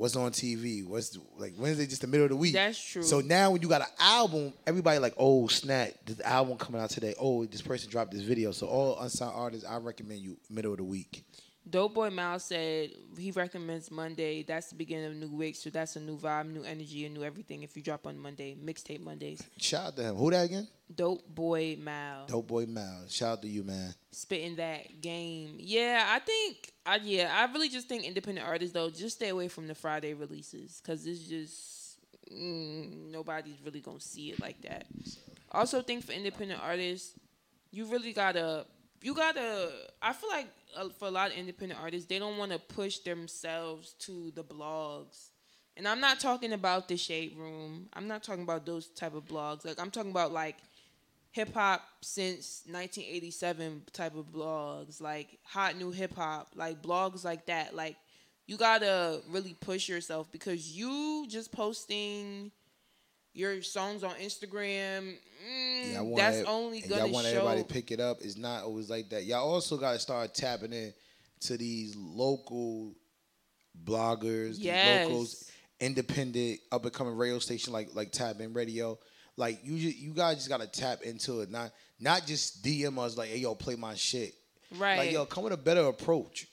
[0.00, 0.86] what's on TV?
[0.86, 2.54] What's like Wednesday just the middle of the week.
[2.54, 3.02] That's true.
[3.02, 6.88] So now when you got an album, everybody like, oh snap, this album coming out
[6.88, 7.14] today.
[7.20, 8.52] Oh, this person dropped this video.
[8.52, 11.24] So all unsigned artists, I recommend you middle of the week.
[11.70, 14.42] Dope Boy Miles said he recommends Monday.
[14.42, 17.14] That's the beginning of a new week, so that's a new vibe, new energy, and
[17.14, 17.62] new everything.
[17.62, 19.42] If you drop on Monday, mixtape Mondays.
[19.56, 20.16] Shout out to him.
[20.16, 20.68] Who that again?
[20.92, 22.28] Dope Boy Miles.
[22.30, 23.14] Dope boy Miles.
[23.14, 23.94] Shout out to you, man.
[24.10, 25.56] spitting that game.
[25.58, 29.46] Yeah, I think I yeah, I really just think independent artists though just stay away
[29.48, 31.98] from the Friday releases because it's just
[32.32, 34.86] mm, nobody's really gonna see it like that.
[35.52, 37.14] Also, think for independent artists,
[37.70, 38.66] you really gotta
[39.02, 39.70] you gotta.
[40.02, 42.98] I feel like uh, for a lot of independent artists, they don't want to push
[42.98, 45.30] themselves to the blogs.
[45.76, 47.88] And I'm not talking about the shade room.
[47.94, 49.64] I'm not talking about those type of blogs.
[49.64, 50.56] Like I'm talking about like
[51.30, 57.46] hip hop since 1987 type of blogs, like hot new hip hop, like blogs like
[57.46, 57.74] that.
[57.74, 57.96] Like
[58.46, 62.50] you gotta really push yourself because you just posting
[63.32, 65.14] your songs on Instagram.
[65.48, 67.32] Mm, Yeah, that's ev- only and gonna y'all want show.
[67.32, 68.18] everybody to pick it up.
[68.22, 69.24] It's not always like that.
[69.24, 70.92] Y'all also got to start tapping in
[71.42, 72.94] to these local
[73.84, 75.06] bloggers, Yes.
[75.06, 78.98] these locals, independent up and coming radio station like like Tap In Radio.
[79.36, 81.50] Like you, you guys just got to tap into it.
[81.50, 84.34] Not not just DM us like, hey yo, play my shit.
[84.76, 84.98] right.
[84.98, 86.46] Like yo, come with a better approach.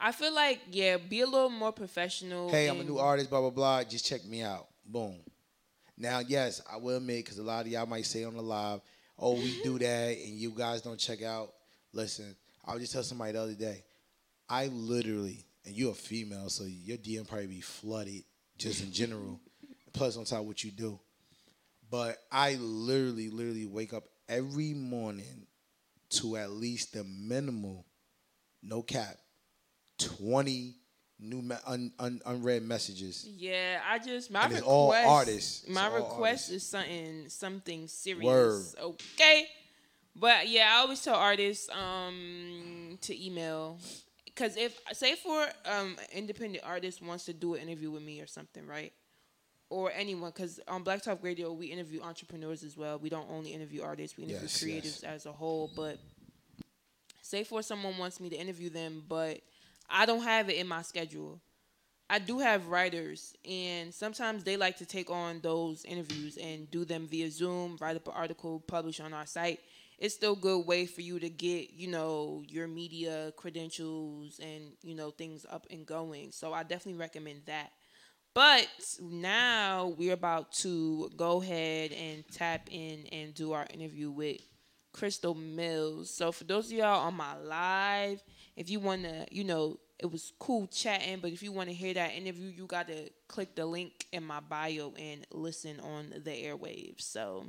[0.00, 2.50] I feel like yeah, be a little more professional.
[2.50, 3.84] Hey, I'm a new artist, blah blah blah.
[3.84, 4.66] Just check me out.
[4.84, 5.16] Boom.
[5.96, 8.80] Now, yes, I will admit because a lot of y'all might say on the live,
[9.18, 11.52] "Oh, we do that," and you guys don't check out.
[11.92, 13.84] Listen, I was just tell somebody the other day.
[14.48, 18.24] I literally, and you're a female, so your DM probably be flooded
[18.58, 19.40] just in general.
[19.92, 20.98] Plus, on top of what you do,
[21.88, 25.46] but I literally, literally wake up every morning
[26.10, 27.86] to at least the minimal,
[28.62, 29.16] no cap,
[29.98, 30.74] 20
[31.24, 33.26] new me- un, un, unread messages.
[33.36, 34.64] Yeah, I just my request.
[34.64, 35.68] all artists.
[35.68, 36.50] My all request artists.
[36.50, 38.24] is something something serious.
[38.24, 38.64] Word.
[38.80, 39.46] Okay,
[40.16, 43.78] but yeah, I always tell artists um to email
[44.24, 48.20] because if say for um an independent artist wants to do an interview with me
[48.20, 48.92] or something, right?
[49.70, 52.98] Or anyone, because on Black Talk Radio we interview entrepreneurs as well.
[52.98, 55.04] We don't only interview artists; we interview Yes, creatives yes.
[55.04, 55.70] as a whole.
[55.74, 55.98] But
[57.22, 59.40] say for someone wants me to interview them, but
[59.88, 61.40] I don't have it in my schedule.
[62.10, 66.84] I do have writers, and sometimes they like to take on those interviews and do
[66.84, 69.60] them via Zoom, write up an article, publish on our site.
[69.98, 74.72] It's still a good way for you to get, you know, your media credentials and,
[74.82, 76.32] you know, things up and going.
[76.32, 77.70] So I definitely recommend that.
[78.34, 78.68] But
[79.00, 84.40] now we're about to go ahead and tap in and do our interview with
[84.92, 86.10] Crystal Mills.
[86.10, 88.22] So for those of y'all on my live,
[88.56, 91.74] if you want to, you know, it was cool chatting, but if you want to
[91.74, 96.10] hear that interview, you got to click the link in my bio and listen on
[96.24, 97.02] the airwaves.
[97.02, 97.46] So,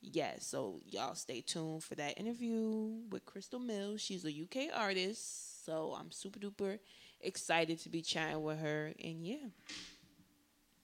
[0.00, 4.00] yeah, so y'all stay tuned for that interview with Crystal Mills.
[4.00, 6.78] She's a UK artist, so I'm super duper
[7.20, 8.92] excited to be chatting with her.
[9.02, 9.48] And yeah,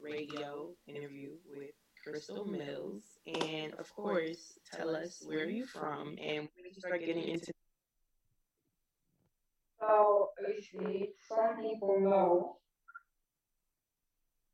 [0.00, 1.70] radio interview with
[2.02, 3.02] Crystal Mills.
[3.26, 7.52] And of course, tell us where you from and we start getting into
[9.82, 12.56] So obviously, some people know.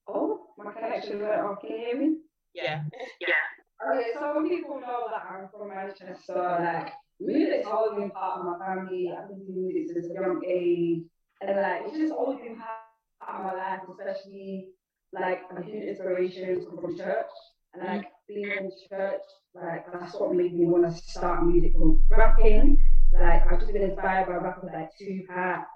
[0.08, 1.60] Oh, my connection went off.
[1.60, 2.16] Can you hear me?
[2.54, 2.84] Yeah.
[3.20, 3.92] Yeah.
[3.92, 6.34] Okay, some people know that I'm from Manchester.
[6.34, 9.12] Like, music's always been part of my family.
[9.12, 11.02] I've been doing music since a young age,
[11.42, 14.70] and like, it's just always been part of my life, especially
[15.12, 17.26] like a huge inspiration from church.
[17.74, 19.20] And like being in church,
[19.54, 22.82] like that's what made me want to start music from rapping.
[23.12, 25.66] Like I've just been inspired by rappers like Tupac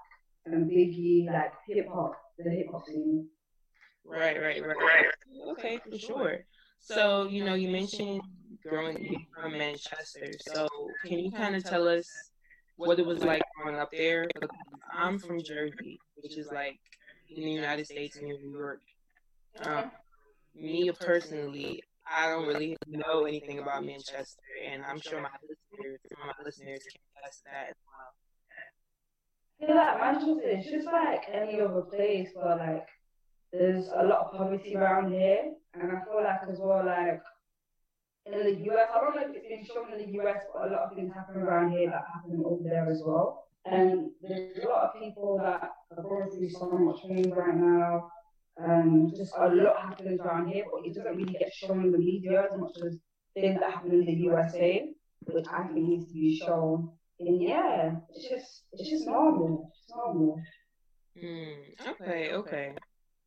[0.45, 3.27] and Biggie, like hip hop, the hip hop scene.
[4.05, 5.05] Right, right, right, right.
[5.51, 6.37] Okay, for sure.
[6.79, 8.21] So, you know, you mentioned
[8.67, 10.37] growing being from Manchester.
[10.41, 10.67] So,
[11.05, 12.31] can you kind of tell us
[12.75, 14.27] what it was like growing up there?
[14.33, 14.49] Because
[14.93, 16.79] I'm from Jersey, which is like
[17.35, 18.81] in the United States near New York.
[19.61, 19.91] Um,
[20.55, 25.29] me personally, I don't really know anything about Manchester, and I'm sure my
[25.77, 27.01] some my listeners can
[27.45, 28.11] that as well.
[29.59, 32.87] Feel like Manchester is just like any other place where like
[33.51, 37.21] there's a lot of poverty around here, and I feel like as well like
[38.25, 40.71] in the US, I don't know if it's been shown in the US, but a
[40.71, 43.45] lot of things happen around here that happen over there as well.
[43.65, 48.11] And there's a lot of people that are going through so much pain right now.
[48.63, 51.97] Um, just a lot happens around here, but it doesn't really get shown in the
[51.97, 52.97] media as much as
[53.33, 54.92] things that happen in the USA,
[55.27, 56.89] which I think needs to be shown.
[57.19, 59.71] And yeah, it's just it's just normal.
[59.85, 60.41] It's normal.
[61.17, 62.73] Mm, okay, okay.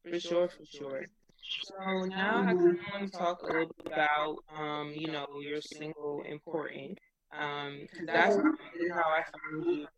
[0.09, 1.06] For sure, for sure.
[1.64, 1.74] So
[2.06, 5.61] now I kind of want to talk a little bit about, um, you know, your
[5.61, 6.98] single "Important,"
[7.32, 9.88] um, 'cause that's how I found you.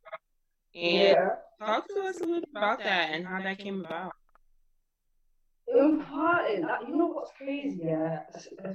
[0.74, 1.36] And Yeah.
[1.58, 4.14] talk to us a little bit about that and how that came about.
[5.68, 6.64] Important.
[6.64, 7.80] Like, you know what's crazy?
[7.84, 8.74] Yeah, It's a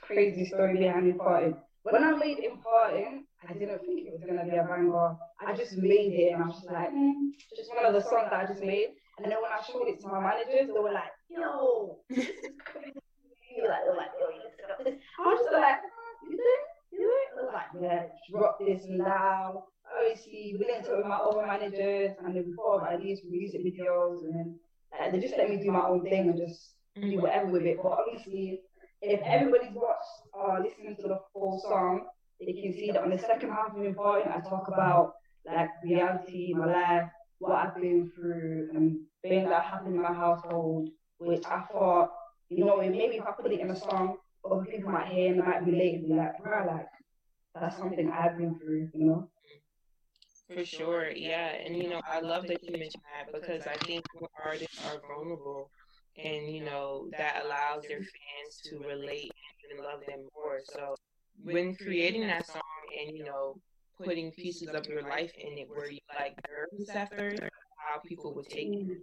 [0.00, 1.56] crazy story behind important.
[1.82, 5.16] When I made important, I didn't think it was gonna be a banger.
[5.44, 8.30] I just made it, and I was just like, mm, just one of the songs
[8.30, 8.94] that I just made.
[9.18, 12.54] And then when I showed it to my managers, they were like, "Yo, this is
[12.64, 13.02] crazy."
[13.66, 16.62] Like, they were like, "Yo, you to this." I was just like, "Mm, "You think?
[16.92, 19.66] You think?" I was like, "Yeah, drop this now."
[19.98, 24.22] Obviously, we linked it with my other managers, and then of ideas for music videos,
[24.22, 24.60] and then
[24.98, 27.78] uh, they just let me do my own thing and just do whatever with it.
[27.82, 28.62] But obviously,
[29.02, 32.06] if everybody's watched Uh, or listened to the full song,
[32.40, 35.14] they can see that on the second half of Important, I talk about
[35.46, 40.88] like reality, my life, what I've been through, and things that happened in my household,
[41.18, 42.10] which I thought,
[42.48, 44.16] you know, maybe if I put it in a song,
[44.48, 46.86] other people might hear and might relate and be like, bro, like,
[47.54, 49.28] that's something I've been through, you know?
[50.52, 51.54] For sure, yeah.
[51.64, 54.04] And you know, I love that you mentioned that because I think
[54.44, 55.70] artists are vulnerable
[56.16, 59.32] and you know, that allows their fans to relate
[59.70, 60.60] and love them more.
[60.64, 60.94] So
[61.42, 62.62] when creating that song
[63.00, 63.56] and, you know,
[64.02, 67.42] putting pieces of your life in it where you like nervous at first,
[67.76, 68.98] how people would take it.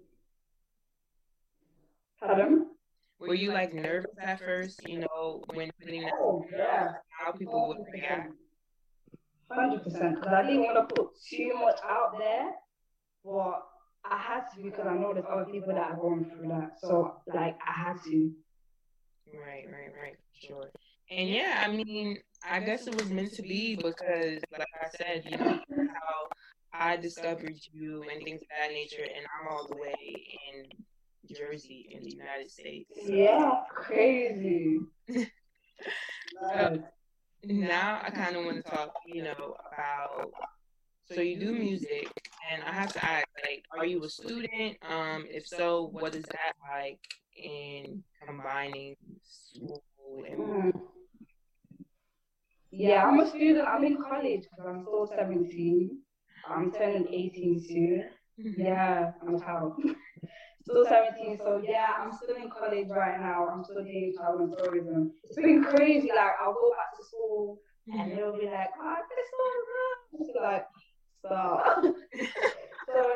[2.19, 2.67] Pardon?
[3.19, 6.87] Were you like nervous at first, you know, when putting that Oh, yeah.
[7.17, 8.33] how people would react?
[9.51, 12.51] Hundred percent, because I didn't want to put too much out there,
[13.25, 13.63] but
[14.05, 16.73] I had to because I know there's other people that are going through that.
[16.79, 18.31] So like I had to.
[19.33, 20.69] Right, right, right, sure.
[21.11, 25.23] And yeah, I mean, I guess it was meant to be because, like I said,
[25.25, 26.27] you know, how
[26.73, 29.95] I discovered you and things of that nature, and I'm all the way
[30.53, 30.65] in
[31.35, 32.91] Jersey in the United States.
[33.05, 34.79] Yeah, crazy.
[36.53, 36.83] so,
[37.43, 40.31] now I kind of want to talk, you know, about.
[41.11, 42.07] So you do music,
[42.51, 44.77] and I have to ask, like, are you a student?
[44.89, 46.99] Um, if so, what is that like
[47.35, 49.83] in combining school
[50.27, 50.39] and?
[50.39, 50.81] Mm.
[52.71, 53.67] Yeah, I'm a student.
[53.67, 55.89] I'm in college because I'm still 17.
[56.47, 58.09] I'm turning 18 soon.
[58.39, 58.61] Mm-hmm.
[58.61, 59.73] Yeah, I'm a child.
[60.63, 63.47] still 17, so yeah, I'm still in college right now.
[63.47, 65.11] I'm studying travel and tourism.
[65.23, 66.09] It's been crazy.
[66.15, 68.95] Like, I'll go back to school and they'll be like, oh,
[70.13, 70.65] this is so like,
[71.25, 71.83] stop.
[71.83, 71.93] so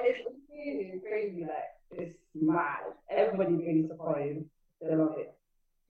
[0.04, 1.42] it's crazy, crazy.
[1.42, 2.80] Like, it's mad.
[3.10, 4.44] Everybody's really supportive.
[4.82, 5.36] They love it.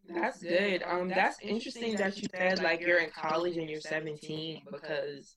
[0.07, 0.83] That's good.
[0.83, 5.35] Um, that's interesting that you said like you're in college and you're 17 because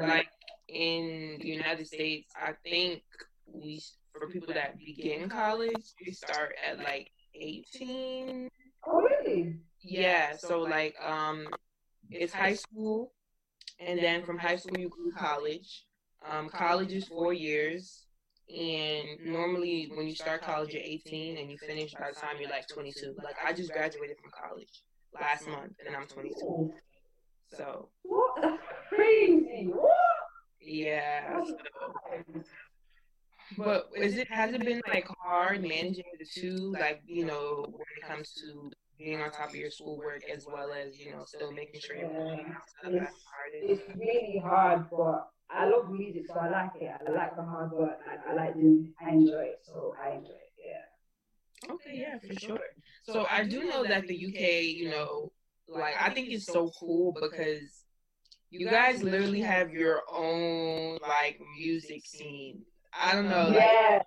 [0.00, 0.26] like
[0.68, 3.02] in the United States, I think
[3.46, 3.80] we
[4.12, 8.48] for people that begin college, we start at like 18.
[8.86, 9.56] Oh really?
[9.80, 10.36] Yeah.
[10.36, 11.46] So like um,
[12.10, 13.12] it's high school,
[13.78, 15.84] and then from high school you go to college.
[16.30, 18.06] Um, college is four years.
[18.48, 22.50] And normally, when you start college, you're 18, and you finish by the time you're
[22.50, 23.14] like 22.
[23.22, 24.82] Like I just graduated from college
[25.14, 26.72] last month, and I'm 22.
[27.56, 28.42] So what?
[28.42, 28.58] That's
[28.88, 29.70] crazy.
[29.72, 29.96] What?
[30.60, 31.42] Yeah.
[31.44, 31.56] So.
[33.58, 37.86] But is it has it been like hard managing the two, like you know, when
[37.98, 38.70] it comes to
[39.04, 42.10] being on top of your schoolwork as well as you know still making sure you're
[42.10, 43.06] yeah.
[43.62, 46.90] it's, it's really hard, but I love music, so I like it.
[47.06, 47.98] I like the hard work.
[48.08, 48.92] I, I like doing.
[49.04, 50.52] I enjoy it, so I enjoy it.
[50.64, 51.74] Yeah.
[51.74, 52.58] Okay, yeah, for sure.
[53.04, 55.32] So I do know that the UK, you know,
[55.68, 57.84] like I think it's so cool because
[58.50, 62.62] you guys literally have your own like music scene.
[62.98, 63.98] I don't know, like, yeah.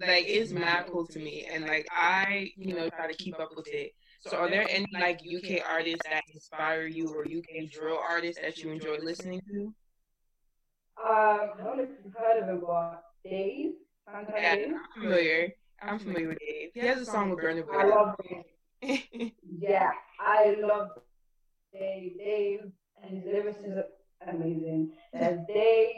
[0.00, 3.50] like it's mad cool to me, and like I, you know, try to keep up
[3.56, 3.92] with it.
[4.20, 8.58] So are there any like UK artists that inspire you, or UK drill artists that
[8.58, 9.74] you enjoy listening to?
[10.98, 13.72] Um, I don't know if you've heard of him, but Dave.
[14.34, 15.48] Yeah, I'm familiar.
[15.82, 16.70] I'm familiar with Dave.
[16.74, 17.72] He has a song with Burna Boy.
[17.72, 18.16] I love
[18.82, 19.32] Dave.
[19.58, 20.90] yeah, I love
[21.72, 22.16] Dave.
[22.18, 22.60] Dave
[23.02, 23.78] and his lyrics is
[24.26, 24.92] amazing.
[25.12, 25.94] There's Dave,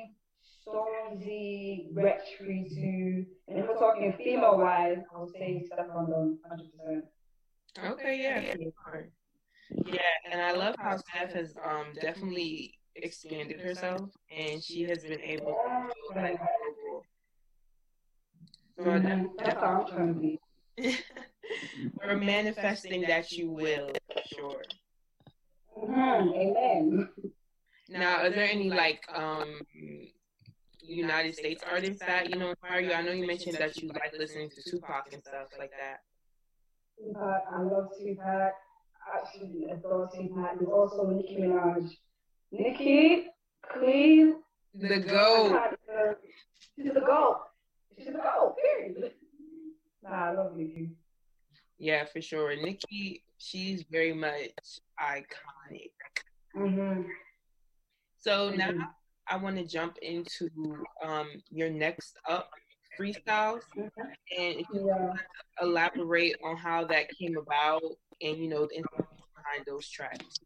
[0.67, 3.27] Stormzy, Wretch too.
[3.47, 6.39] And if we're talking female wise, I would say Don,
[6.87, 7.03] 100%.
[7.85, 8.55] Okay, yeah.
[9.87, 10.01] Yeah,
[10.33, 15.57] and I love how Steph has um definitely expanded herself and she has been able
[16.13, 16.39] to like
[18.83, 19.01] so
[19.39, 20.41] that's all I'm trying to be.
[22.05, 23.91] We're manifesting that you will,
[24.37, 24.63] sure.
[25.79, 26.35] Mm-hmm.
[26.35, 27.09] Amen.
[27.89, 29.61] Now, are there any like um
[30.83, 32.93] United States artists that you know inspire you?
[32.93, 36.01] I know you mentioned that you like listening to Tupac and stuff like that.
[36.99, 38.53] Tupac, I love Tupac.
[39.15, 40.59] Actually, adore Tupac.
[40.59, 41.91] There's also Nicki Minaj.
[42.53, 43.27] Nicki,
[43.73, 44.35] please.
[44.75, 45.77] The GOAT.
[46.77, 47.41] She's the GOAT.
[47.97, 49.13] She's the GOAT, period.
[50.03, 50.91] Nah, I love Nicki.
[51.79, 52.55] Yeah, for sure.
[52.57, 55.93] Nicki, she's very much iconic.
[56.57, 57.03] Mm-hmm.
[58.19, 58.83] So now mm-hmm.
[59.29, 60.51] I want to jump into
[61.05, 62.51] um, your next up
[62.99, 63.93] freestyles, and
[64.31, 65.13] if you yeah.
[65.63, 67.83] elaborate on how that came about,
[68.21, 70.41] and you know the inspiration behind those tracks.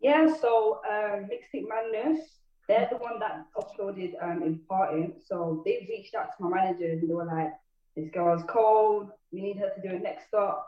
[0.00, 2.20] Yeah, so um, Mixtape Madness,
[2.68, 5.14] they're the one that uploaded um, Important.
[5.24, 7.52] So they reached out to my managers and they were like,
[7.96, 10.66] this girl's cold, we need her to do it next stop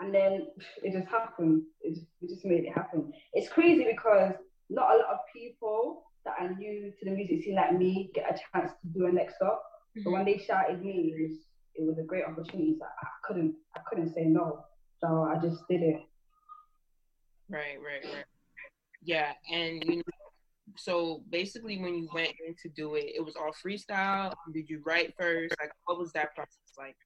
[0.00, 0.48] And then
[0.82, 1.62] it just happened.
[1.80, 3.12] It just, it just made it happen.
[3.32, 4.34] It's crazy because
[4.68, 8.24] not a lot of people that are new to the music scene like me get
[8.24, 9.62] a chance to do a next up.
[9.96, 10.02] Mm-hmm.
[10.02, 11.38] So when they shouted me, it was
[11.74, 12.76] it was a great opportunity.
[12.78, 14.64] So I couldn't I couldn't say no.
[15.00, 16.00] So I just did it.
[17.48, 18.24] Right, right, right.
[19.02, 20.02] Yeah, and you know,
[20.76, 24.34] so basically, when you went in to do it, it was all freestyle.
[24.52, 25.54] Did you write first?
[25.60, 26.96] Like, what was that process like?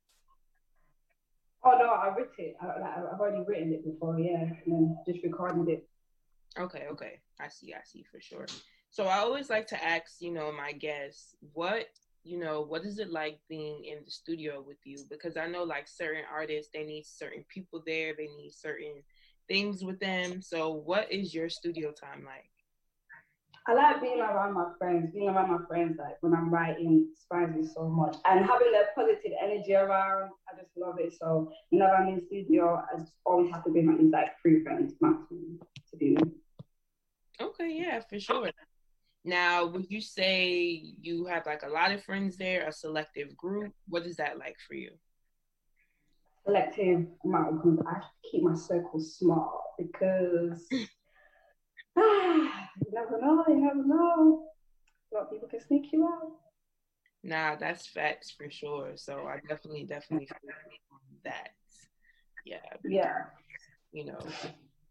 [1.63, 2.57] Oh no, I wrote it.
[2.63, 5.87] I, have already written it before, yeah, and then just recorded it.
[6.59, 8.47] Okay, okay, I see, I see for sure.
[8.91, 11.87] So I always like to ask, you know, my guests, what
[12.23, 14.99] you know, what is it like being in the studio with you?
[15.11, 19.03] Because I know like certain artists, they need certain people there, they need certain
[19.49, 20.43] things with them.
[20.43, 22.51] So, what is your studio time like?
[23.67, 25.11] I like being around my friends.
[25.15, 28.17] Being around my friends, like when I'm writing, inspires me so much.
[28.25, 31.13] And having that positive energy around, I just love it.
[31.19, 34.63] So whenever I'm in studio, I just always have to bring at least like three
[34.63, 35.61] friends maximum
[35.91, 36.33] to be with.
[37.41, 38.51] Okay, yeah, for sure.
[39.25, 43.73] Now, would you say you have like a lot of friends there, a selective group?
[43.87, 44.93] What is that like for you?
[46.47, 47.85] Selective of group.
[47.87, 48.01] I
[48.31, 50.67] keep my circle small because
[51.99, 53.45] ah, you never know.
[53.47, 54.47] You never know.
[55.13, 56.33] A lot of people can sneak you out.
[57.23, 58.93] Nah, that's facts for sure.
[58.97, 60.51] So I definitely, definitely feel
[61.25, 61.51] that.
[62.47, 62.57] Yeah.
[62.89, 63.25] Yeah.
[63.93, 64.21] You know,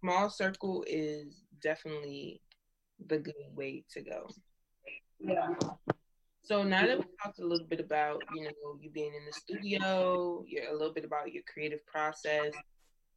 [0.02, 2.42] small circle is definitely
[3.08, 4.30] the good way to go.
[5.20, 5.50] Yeah.
[6.44, 9.34] So now that we talked a little bit about, you know, you being in the
[9.34, 12.54] studio, you're a little bit about your creative process,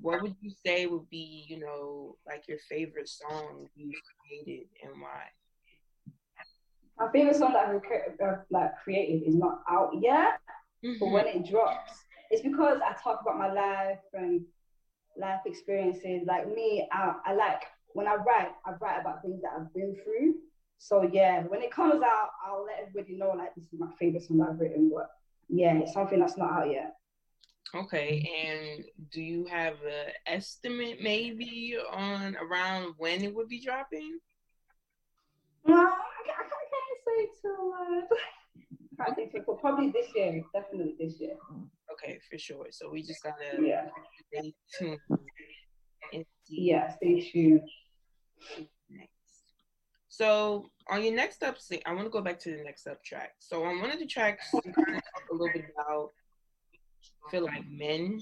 [0.02, 5.00] what would you say would be, you know, like your favorite song you've created and
[5.00, 5.24] why?
[6.98, 10.40] My favorite song that I've like created is not out yet,
[10.84, 10.98] mm-hmm.
[11.00, 11.92] but when it drops,
[12.30, 14.42] it's because I talk about my life and
[15.16, 16.22] life experiences.
[16.26, 17.62] Like me, I, I like
[17.94, 20.34] when I write, I write about things that I've been through.
[20.78, 24.24] So yeah, when it comes out, I'll let everybody know like this is my favorite
[24.24, 24.90] song I've written.
[24.92, 25.10] But
[25.48, 26.96] yeah, it's something that's not out yet.
[27.74, 34.18] Okay, and do you have an estimate maybe on around when it would be dropping?
[35.64, 38.18] No, I, I, can't say too much.
[39.00, 39.60] I can't say too much.
[39.60, 41.36] Probably this year, definitely this year.
[41.92, 42.66] Okay, for sure.
[42.70, 43.86] So we just gotta yeah.
[44.32, 44.98] stay tuned.
[46.48, 47.62] Yeah, stay tuned.
[50.08, 53.34] So on your next up, I want to go back to the next up track.
[53.38, 56.10] So on one of the tracks, you kind of talk a little bit about
[57.30, 58.20] feel like men,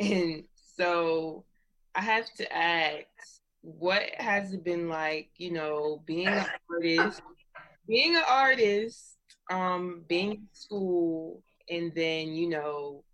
[0.00, 1.44] and so
[1.94, 3.06] I have to ask,
[3.62, 5.30] what has it been like?
[5.36, 7.22] You know, being an artist,
[7.86, 9.16] being an artist,
[9.50, 13.04] um, being in school, and then you know,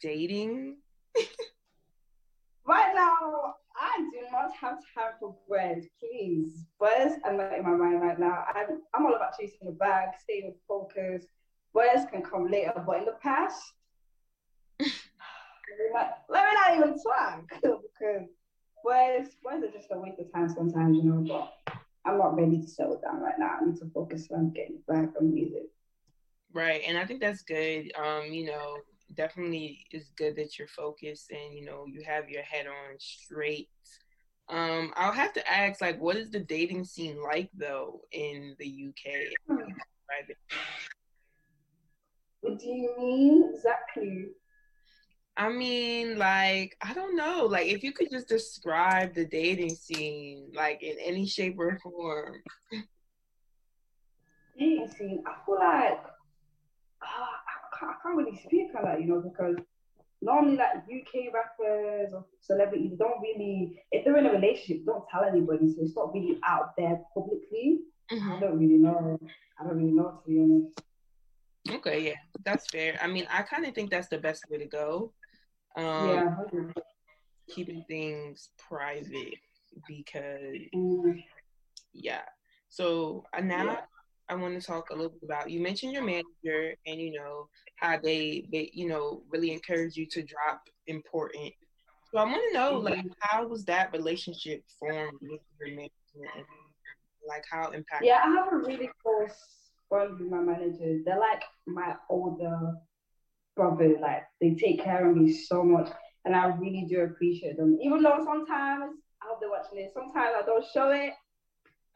[0.00, 0.76] dating.
[2.66, 6.64] right now, I do not have time for bread, please.
[6.80, 8.44] Boys are not in my mind right now.
[8.54, 11.28] I'm, I'm all about chasing the bag, staying focused.
[11.74, 13.60] Boys can come later, but in the past,
[14.80, 18.26] let, me not, let me not even talk because
[18.82, 21.24] boys are just a waste of time sometimes, you know.
[21.28, 23.58] But I'm not ready to settle down right now.
[23.60, 25.64] I need to focus on getting back on music.
[26.54, 27.92] Right, and I think that's good.
[27.98, 28.78] Um, you know,
[29.12, 33.68] definitely is good that you're focused and you know you have your head on straight.
[34.48, 38.88] Um, I'll have to ask, like, what is the dating scene like though in the
[38.88, 39.58] UK?
[42.40, 44.26] What do you mean exactly?
[45.36, 47.46] I mean, like, I don't know.
[47.46, 52.42] Like, if you could just describe the dating scene, like, in any shape or form.
[54.56, 56.04] Dating scene, I feel like
[57.02, 57.06] uh,
[57.78, 59.56] can't, I can't really speak on that, you know, because
[60.22, 65.24] normally like UK rappers or celebrities don't really, if they're in a relationship, don't tell
[65.24, 67.80] anybody, so it's not really out there publicly.
[68.10, 68.32] Mm-hmm.
[68.32, 69.18] I don't really know.
[69.60, 70.80] I don't really know to be honest.
[71.70, 72.98] Okay, yeah, that's fair.
[73.02, 75.12] I mean, I kind of think that's the best way to go.
[75.76, 76.34] Um, yeah,
[77.48, 79.38] keeping things private
[79.88, 81.22] because, mm.
[81.92, 82.22] yeah.
[82.68, 83.80] So uh, now yeah.
[84.28, 85.50] I want to talk a little bit about.
[85.50, 90.06] You mentioned your manager, and you know how they, they you know, really encourage you
[90.12, 91.52] to drop important.
[92.10, 92.84] So I want to know, mm-hmm.
[92.84, 96.46] like, how was that relationship formed with your management?
[97.26, 98.02] Like, how impactful?
[98.02, 99.32] Yeah, I have a really close
[99.90, 101.04] bond with my managers.
[101.04, 102.74] They're like my older
[103.56, 103.98] brothers.
[104.00, 105.90] Like, they take care of me so much,
[106.24, 107.78] and I really do appreciate them.
[107.82, 109.92] Even though sometimes I hope they're watching this.
[109.92, 111.12] Sometimes I don't show it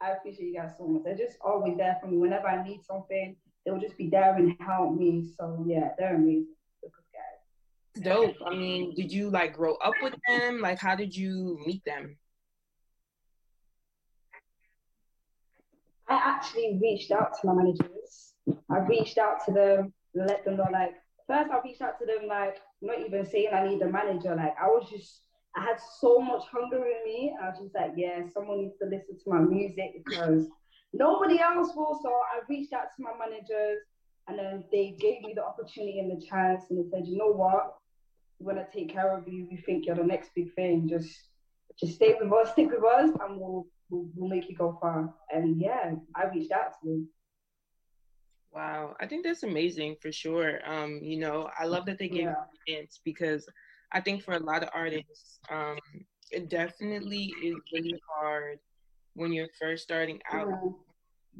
[0.01, 1.03] I appreciate you guys so much.
[1.03, 2.17] They're just always there for me.
[2.17, 3.35] Whenever I need something,
[3.65, 5.29] they'll just be there and help me.
[5.37, 6.47] So yeah, they're amazing.
[6.83, 8.03] Guys.
[8.03, 8.35] Dope.
[8.45, 10.61] I mean, did you like grow up with them?
[10.61, 12.17] Like, how did you meet them?
[16.07, 18.33] I actually reached out to my managers.
[18.71, 20.93] I reached out to them, let them know like
[21.27, 24.35] first I reached out to them like not even saying I need a manager.
[24.35, 25.21] Like I was just
[25.59, 27.35] I had so much hunger in me.
[27.41, 30.47] I was just like, yeah, someone needs to listen to my music because
[30.93, 31.99] nobody else will.
[32.01, 33.79] So I reached out to my managers
[34.29, 37.31] and then they gave me the opportunity and the chance and they said, you know
[37.31, 37.75] what?
[38.39, 39.49] We're gonna take care of you.
[39.51, 40.87] We think you're the next big thing.
[40.87, 41.13] Just
[41.77, 45.13] just stay with us, stick with us, and we'll we'll, we'll make you go far.
[45.29, 47.09] And yeah, I reached out to them.
[48.53, 50.59] Wow, I think that's amazing for sure.
[50.65, 52.35] Um, you know, I love that they gave yeah.
[52.67, 53.45] you a chance because
[53.91, 55.77] I think for a lot of artists, um,
[56.31, 58.59] it definitely is really hard
[59.15, 60.69] when you're first starting out, yeah.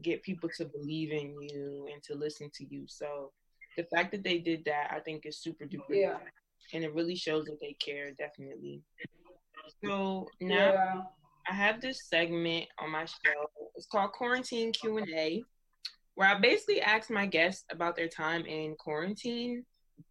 [0.02, 2.86] get people to believe in you and to listen to you.
[2.88, 3.32] So
[3.78, 5.84] the fact that they did that, I think is super duper.
[5.92, 6.18] Yeah.
[6.74, 8.82] And it really shows that they care, definitely.
[9.84, 11.02] So now yeah.
[11.50, 15.44] I have this segment on my show It's called Quarantine Q and A,
[16.16, 19.66] where I basically ask my guests about their time in quarantine.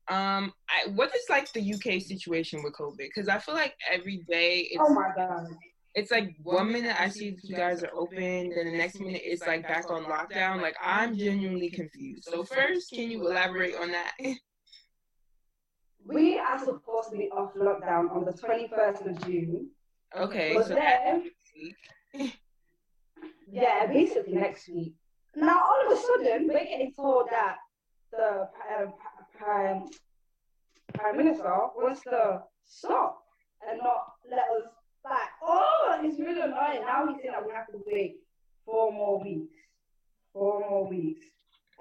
[0.08, 2.96] Um, I, what is like the UK situation with COVID?
[2.98, 5.46] Because I feel like every day it's Oh my god.
[5.94, 9.46] it's like one minute I see you guys are open, then the next minute it's
[9.46, 10.62] like back on lockdown.
[10.62, 12.28] Like I'm genuinely confused.
[12.30, 14.12] So first, can you elaborate on that?
[16.06, 19.68] We are supposed to be off lockdown on the 21st of June.
[20.16, 21.30] okay, But so then,
[23.52, 24.94] yeah, basically next week.
[25.36, 27.56] Now, all of a sudden, we're getting told that
[28.10, 28.94] the um,
[29.38, 29.84] prime,
[30.94, 33.22] prime minister wants to stop
[33.68, 34.70] and not let us
[35.04, 35.30] back.
[35.42, 36.82] Oh, it's really annoying.
[36.82, 38.16] Now he's saying that we have to wait
[38.64, 39.54] four more weeks.
[40.32, 41.26] Four more weeks.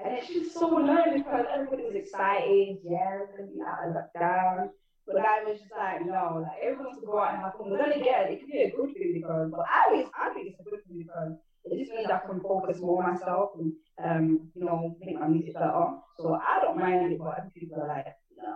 [0.03, 2.77] And it's just so annoying because everybody was excited.
[2.83, 4.69] Yeah, going to be out of lockdown.
[5.07, 7.71] But I was just like, no, like everyone wants to go out and have fun.
[7.71, 10.51] But then again, it could be a good thing because, but I always, I think
[10.51, 11.33] it's a good thing because
[11.71, 15.27] it just means I can focus more on myself and, um, you know, make my
[15.27, 15.87] music better.
[16.17, 18.55] So I don't mind it, but people are like, no.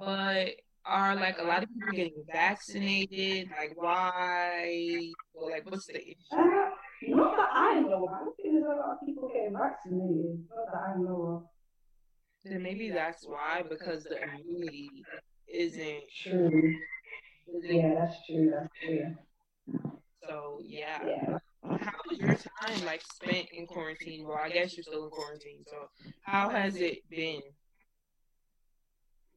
[0.00, 0.48] but
[0.88, 3.50] are like a lot of people getting vaccinated?
[3.50, 5.12] Like why?
[5.34, 6.16] Or like what's the issue?
[6.32, 6.70] Uh,
[7.08, 8.12] not that I know of.
[8.12, 10.44] I don't think there's a lot of people getting vaccinated.
[10.48, 11.48] Not that I know
[12.44, 15.04] Then maybe that's why because the immunity
[15.52, 16.02] isn't.
[16.22, 16.74] True.
[17.54, 18.50] isn't Yeah, that's true.
[18.52, 19.14] That's true.
[20.26, 21.00] So yeah.
[21.06, 21.38] Yeah.
[21.64, 24.26] How was your time like spent in quarantine?
[24.26, 25.64] Well, I guess you're still in quarantine.
[25.66, 25.88] So
[26.22, 27.42] how has it been?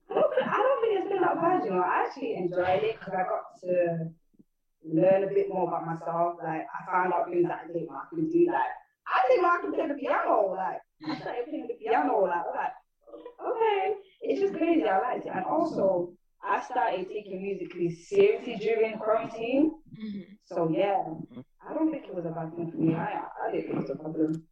[0.10, 1.82] I don't, I don't think it's been that bad, you know.
[1.82, 4.12] I actually enjoyed it because I got to
[4.84, 6.36] learn a bit more about myself.
[6.44, 8.48] Like, I found out things that I didn't know I could do.
[8.48, 8.76] Like,
[9.08, 10.54] I didn't know I could play the piano.
[10.56, 12.22] Like, I started playing the piano.
[12.22, 12.76] Like, I'm like,
[13.48, 14.84] okay, it's just crazy.
[14.84, 15.32] I liked it.
[15.34, 16.14] And also,
[16.44, 19.72] I started taking music really seriously during quarantine.
[19.96, 20.34] Mm-hmm.
[20.46, 21.04] So, yeah,
[21.68, 22.96] I don't think it was a bad thing for me.
[22.96, 24.44] I, I didn't think it was a problem.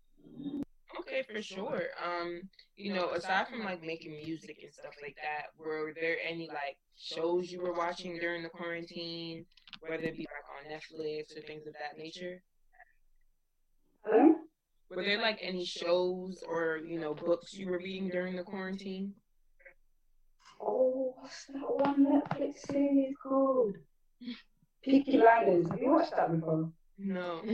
[0.99, 1.83] Okay, for sure.
[2.03, 2.41] Um,
[2.75, 6.77] you know, aside from like making music and stuff like that, were there any like
[6.97, 9.45] shows you were watching during the quarantine,
[9.81, 12.41] whether it be like on Netflix or things of that nature?
[14.11, 14.47] Um,
[14.89, 19.13] Were there like any shows or you know books you were reading during the quarantine?
[20.61, 23.75] oh, what's that one Netflix series called?
[24.83, 25.69] Peaky Blinders.
[25.69, 26.71] Have you watched that before?
[26.99, 27.41] No.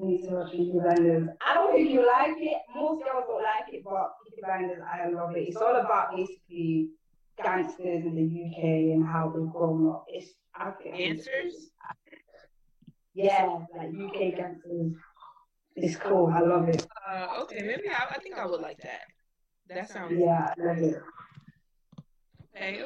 [0.00, 0.20] You need
[0.52, 1.28] Peaky Blinders.
[1.44, 2.58] I don't think you like it.
[2.72, 5.40] Most girls don't like it, but Peaky Blinders, I love it.
[5.48, 6.90] It's all about basically
[7.42, 8.64] gangsters in the UK
[8.94, 10.04] and how they've grown up.
[10.08, 11.70] It's I think Answers?
[13.14, 14.92] Yeah, like UK gangsters.
[15.74, 16.32] It's cool.
[16.32, 16.86] I love it.
[17.08, 19.00] Uh, okay, maybe I, I think I would like that.
[19.68, 21.02] That sounds Yeah, I love it.
[22.54, 22.84] okay.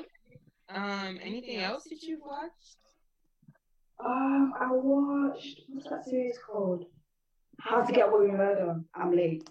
[0.70, 2.76] Um, anything else that you've watched?
[4.04, 6.86] Um, I watched what's that series called?
[7.60, 8.80] How to Get Away with Murder.
[8.94, 9.48] I'm late.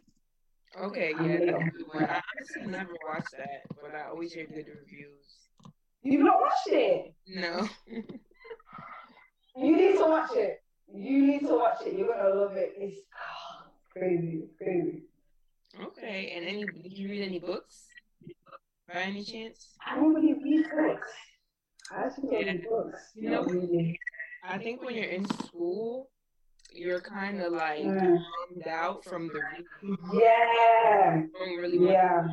[0.79, 2.03] Okay, I'm yeah, late that's a good one.
[2.03, 5.25] I honestly never watched that, but I always hear good reviews.
[6.03, 7.13] You've not watched it?
[7.27, 7.67] No.
[9.53, 10.63] You need to watch it.
[10.93, 11.93] You need to watch it.
[11.97, 12.71] You're gonna love it.
[12.77, 13.01] It's
[13.91, 14.43] crazy.
[14.45, 15.03] It's crazy.
[15.87, 17.87] Okay, and any did you read any books
[18.87, 19.73] by any chance?
[19.85, 21.09] I don't really read books.
[21.91, 22.99] I actually don't read books.
[23.13, 23.99] You know- really.
[24.43, 26.09] I think when you're in school,
[26.73, 28.23] you're kind of like Mm.
[28.49, 29.41] bummed out from the.
[30.13, 31.25] Yeah.
[31.37, 32.27] Don't really Yeah.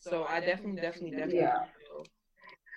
[0.00, 1.64] So I definitely, definitely, definitely Yeah.
[1.78, 2.06] feel,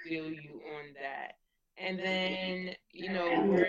[0.03, 1.37] feel you on that.
[1.77, 3.67] And then, you know, were,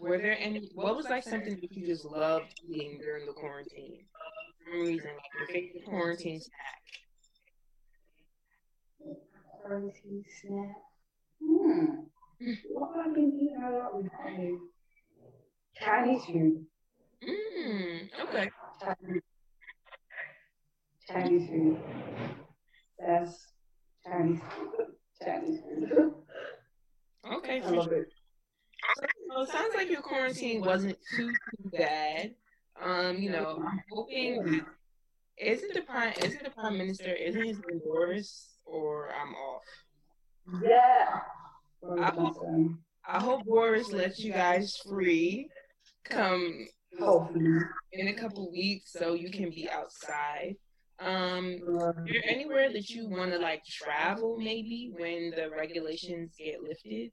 [0.00, 4.06] were there any, what was like something that you just loved eating during the quarantine?
[4.64, 6.82] For reason, like your favorite quarantine snack.
[9.62, 10.76] Quarantine snack.
[11.42, 11.94] Hmm.
[12.70, 14.58] What have been eating a lot recently?
[15.82, 16.66] Chinese food.
[17.22, 18.50] Mm, okay.
[18.82, 19.22] Chinese,
[21.08, 21.78] Chinese food.
[22.98, 23.46] That's
[24.06, 24.86] Chinese food.
[25.24, 26.14] Chinese food.
[27.32, 28.06] Okay, I love it.
[29.30, 32.34] So it sounds like your quarantine wasn't too too bad.
[32.82, 34.66] Um, you know, I'm hoping that
[35.38, 39.62] isn't the prime isn't the prime minister isn't his name Boris or I'm off.
[40.62, 41.20] Yeah.
[41.98, 42.36] I- hope,
[43.06, 45.48] I hope Boris lets you guys free
[46.04, 46.66] come
[46.98, 47.60] Hopefully.
[47.92, 50.56] in a couple weeks so you can be outside.
[51.00, 56.62] Um, is there anywhere that you want to like travel maybe when the regulations get
[56.62, 57.10] lifted?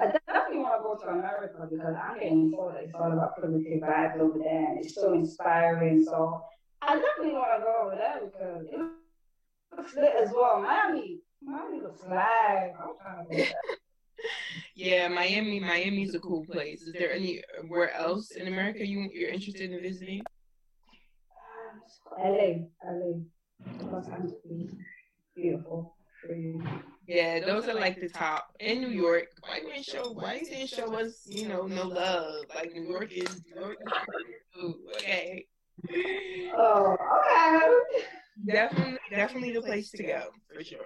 [0.00, 3.36] I definitely want to go to America because I'm getting told that it's all about
[3.36, 6.02] positive vibes over there and it's so inspiring.
[6.04, 6.40] So
[6.80, 10.62] I definitely want to go over there because it looks lit as well.
[10.62, 12.72] Miami, Miami looks live.
[12.80, 13.52] I'm trying to go there.
[14.74, 15.60] Yeah, Miami.
[15.60, 16.82] Miami's a cool place.
[16.82, 20.22] Is there anywhere else in America you you're interested in visiting?
[22.18, 23.20] LA, LA,
[23.90, 24.74] Los Angeles,
[25.34, 25.96] beautiful.
[27.08, 28.54] Yeah, those are like the top.
[28.60, 30.12] In New York, why you didn't show?
[30.12, 31.22] Why you didn't show us?
[31.26, 32.44] You know, no love.
[32.54, 33.42] Like New York is.
[33.44, 33.78] New York
[34.96, 35.46] okay.
[36.56, 38.06] Oh, okay.
[38.46, 40.22] Definitely, definitely the place to go
[40.54, 40.78] for sure.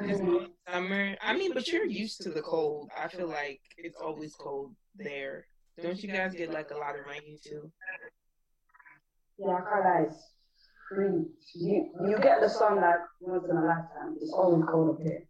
[0.00, 0.46] Mm-hmm.
[0.72, 1.16] Summer.
[1.20, 2.90] I mean, but you're used to the cold.
[2.96, 5.46] I feel like it's always cold there.
[5.82, 7.70] Don't you guys get like a lot of rain too?
[9.38, 10.16] Yeah, Carlisle
[11.54, 14.16] you you get the sun like once in a lifetime.
[14.20, 15.24] It's always cold up here.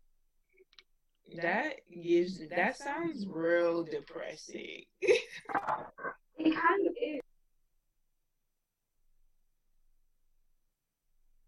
[1.42, 4.84] That gives that sounds real depressing.
[5.00, 5.22] it
[6.38, 6.94] kind of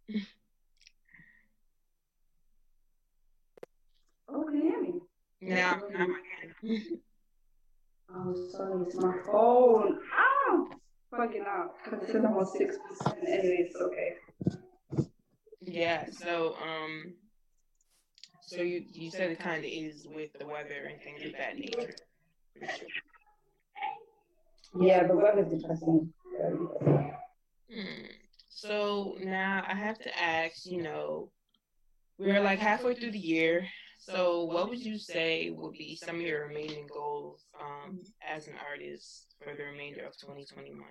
[0.08, 0.24] is.
[4.28, 4.94] oh, can you hear me?
[5.40, 5.78] Yeah.
[8.14, 9.98] oh, sorry, it's my phone.
[10.18, 10.68] Ow!
[11.10, 13.66] fucking out because it says I'm on six percent anyway.
[13.66, 14.16] It's okay.
[15.60, 16.06] Yeah.
[16.10, 17.14] So um.
[18.42, 21.58] So you you said it kind of is with the weather and things of that
[21.58, 21.94] nature.
[24.80, 26.12] Yeah, the weather's depressing.
[27.70, 28.04] Hmm.
[28.48, 31.30] So now I have to ask, you know,
[32.18, 33.66] we're like halfway through the year.
[33.98, 38.54] So what would you say would be some of your remaining goals um, as an
[38.66, 40.86] artist for the remainder of 2021?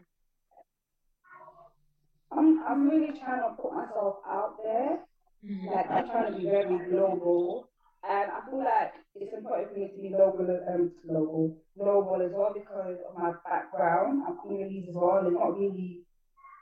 [2.32, 5.00] I'm I'm really trying to put myself out there.
[5.46, 5.68] Mm-hmm.
[5.68, 7.70] Like I'm trying to be very global,
[8.04, 12.32] and I feel like it's important for me to be local, um, global, global as
[12.34, 14.24] well because of my background.
[14.28, 16.02] I'm Congolese as well, and not really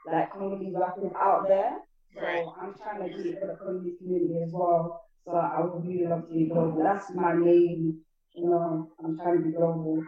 [0.06, 1.78] like Congolese rappers out there.
[2.14, 2.46] So right.
[2.62, 5.05] I'm trying to do it for the Congolese community as well.
[5.26, 6.84] So I would really love to be global.
[6.84, 7.98] That's my main,
[8.32, 10.00] you know, I'm trying to be global.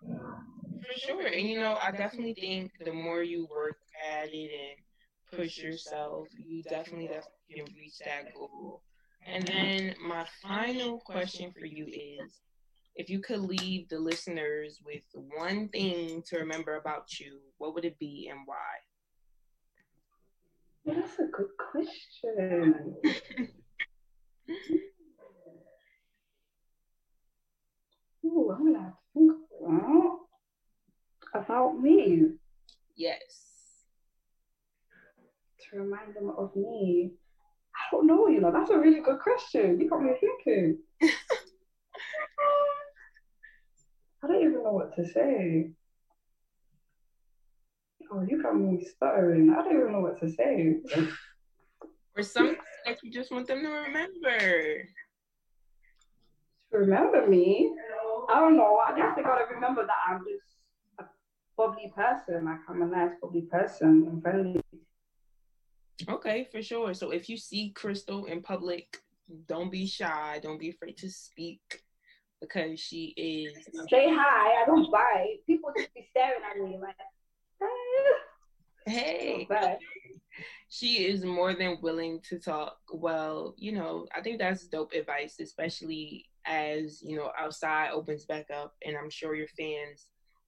[0.00, 1.26] For sure.
[1.26, 3.76] And you know, I definitely think the more you work
[4.10, 8.80] at it and push yourself, you definitely, definitely can reach that goal.
[9.26, 12.40] And then my final question for you is
[12.94, 15.02] if you could leave the listeners with
[15.36, 18.56] one thing to remember about you, what would it be and why?
[20.86, 22.94] That's a good question.
[28.24, 30.18] Ooh, I'm gonna have to think about
[31.34, 32.32] about me.
[32.96, 33.84] Yes.
[35.70, 37.12] To remind them of me.
[37.74, 39.78] I don't know, you know, that's a really good question.
[39.80, 40.78] You got me thinking.
[44.22, 45.70] I don't even know what to say.
[48.10, 49.50] Oh, you got me stuttering.
[49.50, 50.80] I don't even know what to say.
[52.16, 52.56] or something
[52.88, 54.88] that you just want them to remember.
[56.72, 57.72] Remember me?
[58.30, 58.78] I don't know.
[58.86, 60.44] I guess they gotta remember that I'm just
[60.98, 61.04] a
[61.56, 62.44] bubbly person.
[62.44, 64.60] Like I'm a nice bubbly person and friendly.
[66.08, 66.94] Okay, for sure.
[66.94, 68.98] So if you see Crystal in public,
[69.46, 70.40] don't be shy.
[70.42, 71.82] Don't be afraid to speak
[72.40, 73.54] because she is.
[73.90, 74.62] Say hi.
[74.62, 75.38] I don't bite.
[75.46, 76.94] People just be staring at me like,
[78.86, 79.46] hey.
[79.46, 79.78] hey.
[80.68, 82.78] She is more than willing to talk.
[82.92, 88.46] Well, you know, I think that's dope advice, especially as you know outside opens back
[88.50, 90.06] up, and I'm sure your fans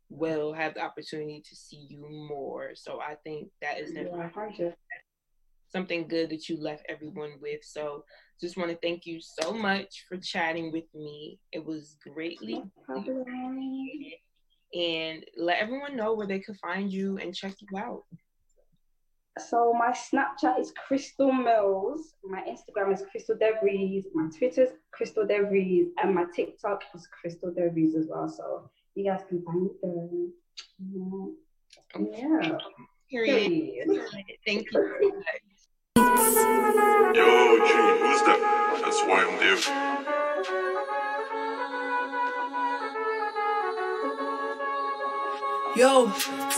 [0.08, 2.70] will have the opportunity to see you more.
[2.74, 4.30] So I think that is yeah,
[5.68, 7.60] something good that you left everyone with.
[7.62, 8.04] So
[8.40, 11.38] just want to thank you so much for chatting with me.
[11.52, 12.62] It was greatly
[14.72, 18.04] and let everyone know where they could find you and check you out.
[19.48, 25.24] So my Snapchat is Crystal Mills, my Instagram is Crystal Devries, my Twitter is Crystal
[25.24, 28.28] Devries, and my TikTok is Crystal Devries as well.
[28.28, 30.08] So you guys can find me there.
[30.98, 31.34] Oh.
[31.98, 32.58] Yeah.
[33.10, 33.88] Period.
[34.46, 35.22] Thank you.
[35.96, 38.40] Yo, G, who's that?
[38.82, 39.58] That's why I'm there.
[45.76, 46.10] Yo,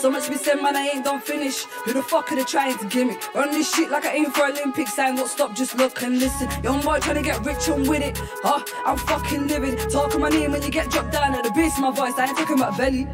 [0.03, 1.63] so much be said, man, I ain't done finish.
[1.85, 3.23] Who the fuck are they trying to gimmick?
[3.37, 4.99] Run this shit like I aim for Olympics.
[4.99, 6.49] I ain't got stop, just look and listen.
[6.65, 8.19] Young boy trying to get rich and with it.
[8.43, 8.65] Huh?
[8.85, 9.77] I'm fucking living.
[9.91, 12.15] Talking my name when you get dropped down at the base of my voice.
[12.19, 13.07] I ain't talking about belly.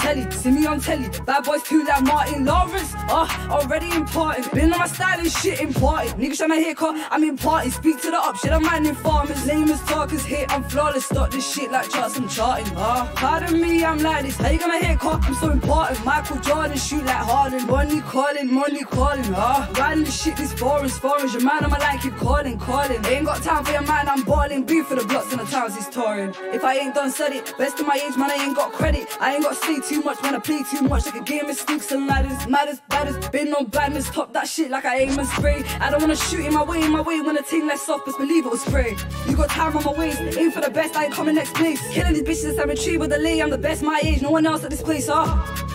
[0.00, 1.08] Telly, see me on telly.
[1.24, 2.92] Bad boys too like Martin Lawrence.
[3.08, 4.52] Uh, already important.
[4.52, 6.18] Been on my style and shit important.
[6.18, 7.72] Niggas trying to hit cut, I'm important.
[7.72, 9.46] Speak to the up shit, I'm minding farmers.
[9.46, 11.04] Lamest talkers hit, I'm flawless.
[11.04, 12.66] Stop this shit like charts, I'm charting.
[12.76, 14.36] Uh, pardon me, I'm like this.
[14.38, 15.22] How you gonna hit cut?
[15.24, 16.04] I'm so important.
[16.04, 17.66] Michael Jordan shoot like Harden.
[17.66, 19.24] Money calling, money calling.
[19.34, 19.80] Ah, uh.
[19.80, 21.32] riding the shit, this foreigns, foreigns.
[21.34, 23.04] Your man, I'ma like you calling, calling.
[23.06, 24.64] Ain't got time for your man, I'm balling.
[24.64, 26.34] Beef for the blocks and the towns he's touring.
[26.52, 29.06] If I ain't done said it, best of my age, man, I ain't got credit.
[29.20, 31.56] I ain't got say too much, man, I play too much like a game of
[31.56, 32.46] sneaks and ladders.
[32.46, 35.62] Maddest, baddest, been on badness, top that shit like I aim and spray.
[35.80, 38.06] I don't wanna shoot in my way, in my way when the team less soft,
[38.06, 38.96] but believe it was spray.
[39.28, 41.80] You got time on my waist, aim for the best, I ain't coming next place.
[41.92, 44.46] Killing these bitches, I'm a with the lay, I'm the best my age, no one
[44.46, 45.26] else at this place, ah.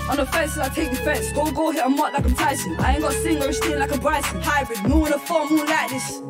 [0.09, 1.31] On the fence, I take defense.
[1.33, 2.75] Go, go, hit a mark like I'm Tyson.
[2.79, 4.39] I ain't got singer, steal like a Bryson.
[4.41, 6.21] Hybrid, moon a phone, moon like this.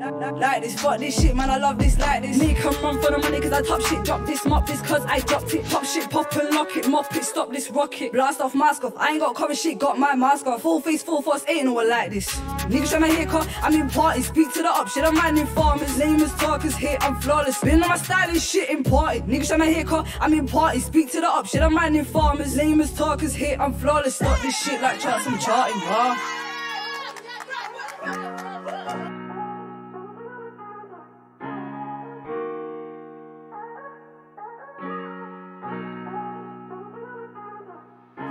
[0.00, 2.38] Like this, fuck this shit, man, I love this like this.
[2.38, 5.04] Me come run for the money, cause I top shit, drop this, mop this, cause
[5.04, 5.62] I dropped it.
[5.66, 8.12] Pop shit, pop and lock it, mop it, stop this rocket.
[8.12, 10.62] Blast off, mask off, I ain't got cover shit, got my mask off.
[10.62, 12.34] Full face, full force, ain't no one like this.
[12.70, 15.98] Niggas tryna hit cut, I'm in party, speak to the up shit, I'm minding farmers.
[15.98, 17.60] Lamest talkers hit, I'm flawless.
[17.60, 19.24] Been on my style is shit imported.
[19.24, 22.56] Niggas tryna hit cut, I'm in party, speak to the up shit, I'm minding farmers.
[22.56, 24.14] Lamest talkers hit, I'm flawless.
[24.14, 26.16] Stop this shit like charts, I'm charting, huh?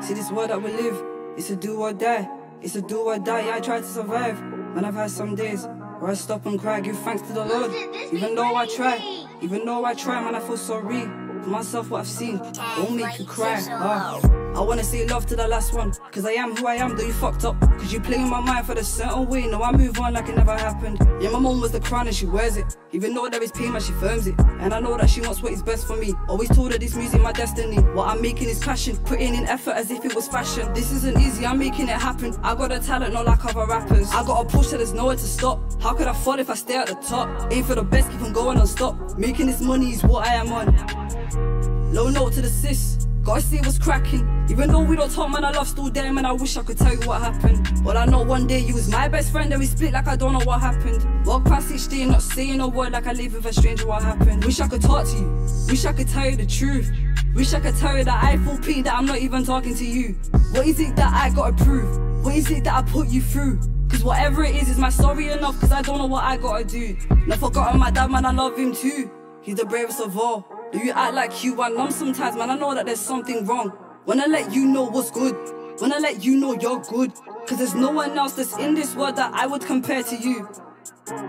[0.10, 1.06] See this world that we live,
[1.38, 2.28] it's a do or die.
[2.64, 4.42] It's a do or die, yeah, I try to survive.
[4.42, 5.68] Man, I've had some days
[6.00, 7.72] where I stop and cry, give thanks to the Lord.
[8.12, 11.02] Even though I try, even though I try, man, I feel sorry
[11.44, 12.40] for myself, what I've seen.
[12.40, 13.62] Won't make you cry.
[13.70, 14.49] Uh.
[14.60, 17.06] I wanna say love to the last one, cause I am who I am, though
[17.06, 17.58] you fucked up.
[17.62, 20.28] Cause you play in my mind for the certain way, no, I move on like
[20.28, 21.00] it never happened.
[21.22, 22.76] Yeah, my mom was the crown and she wears it.
[22.92, 24.38] Even though there is pain, man, she firms it.
[24.60, 26.14] And I know that she wants what is best for me.
[26.28, 27.78] Always told her this music my destiny.
[27.78, 30.74] What I'm making is passion, putting in effort as if it was fashion.
[30.74, 32.36] This isn't easy, I'm making it happen.
[32.44, 34.12] I got a talent, not like other rappers.
[34.12, 35.62] I got a push till there's nowhere to stop.
[35.82, 37.30] How could I fall if I stay at the top?
[37.54, 39.18] Aim for the best, keep on going on stop.
[39.18, 41.94] Making this money is what I am on.
[41.94, 43.09] Low note to the sis.
[43.30, 44.48] Gotta see what's cracking.
[44.50, 46.26] Even though we don't talk, man, I love still there, man.
[46.26, 47.64] I wish I could tell you what happened.
[47.86, 50.16] All I know one day you was my best friend, then we split like I
[50.16, 51.06] don't know what happened.
[51.28, 53.86] Walk past each day, not saying a word like I live with a stranger.
[53.86, 54.44] What happened?
[54.46, 55.48] Wish I could talk to you.
[55.68, 56.92] Wish I could tell you the truth.
[57.36, 59.86] Wish I could tell you that I feel pain that I'm not even talking to
[59.86, 60.16] you.
[60.54, 62.26] What is it that I gotta prove?
[62.26, 63.60] What is it that I put you through?
[63.90, 66.64] Cause whatever it is, is my story enough, cause I don't know what I gotta
[66.64, 66.98] do.
[67.28, 69.12] Not forgotten my dad, man, I love him too.
[69.44, 70.59] He's the bravest of all.
[70.72, 72.52] Do you act like you are numb sometimes, man?
[72.52, 73.70] I know that there's something wrong.
[74.06, 75.36] When I let you know what's good,
[75.82, 77.12] when I let you know you're good.
[77.48, 80.48] Cause there's no one else that's in this world that I would compare to you.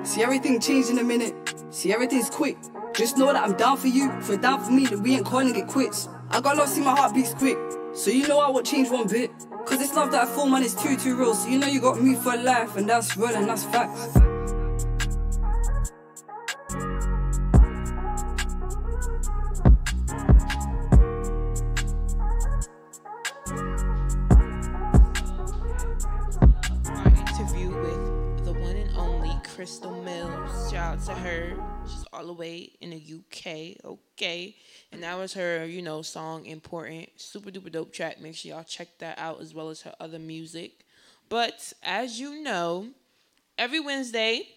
[0.02, 1.54] See everything change in a minute.
[1.70, 2.58] See everything's quick.
[2.94, 4.12] Just know that I'm down for you.
[4.28, 6.10] You're down for me, that we ain't calling it quits.
[6.28, 7.56] I got lost, see my heart beats quick.
[7.94, 9.30] So you know I won't change one bit.
[9.64, 11.34] Cause this love that I feel, man, is too, too real.
[11.34, 14.18] So you know you got me for life, and that's real and that's facts.
[29.60, 30.70] Crystal Mills.
[30.70, 31.52] Shout out to her.
[31.86, 33.84] She's all the way in the UK.
[33.84, 34.56] Okay.
[34.90, 37.10] And that was her, you know, song Important.
[37.16, 38.22] Super duper dope track.
[38.22, 40.86] Make sure y'all check that out as well as her other music.
[41.28, 42.86] But as you know,
[43.58, 44.48] every Wednesday,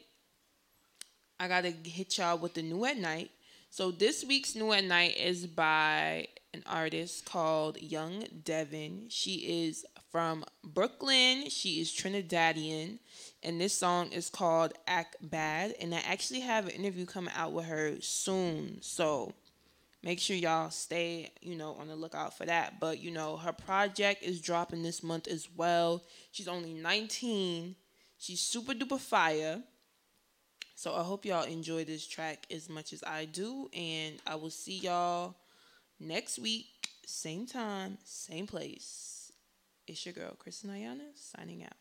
[1.38, 3.30] I got to hit y'all with the new at night.
[3.72, 9.08] So this week's new at night is by an artist called Young Devyn.
[9.10, 11.49] She is from Brooklyn.
[11.49, 12.99] She is Trinidadian
[13.44, 15.76] and this song is called Act Bad.
[15.80, 18.82] And I actually have an interview coming out with her soon.
[18.82, 19.34] So
[20.02, 22.80] make sure y'all stay, you know, on the lookout for that.
[22.80, 26.04] But, you know, her project is dropping this month as well.
[26.32, 27.76] She's only 19.
[28.18, 29.62] She's super duper fire.
[30.76, 33.70] So I hope y'all enjoy this track as much as I do.
[33.74, 35.36] And I will see y'all
[36.00, 36.68] next week,
[37.06, 39.32] same time, same place.
[39.88, 41.74] It's your girl, Kristen Ayana, signing out.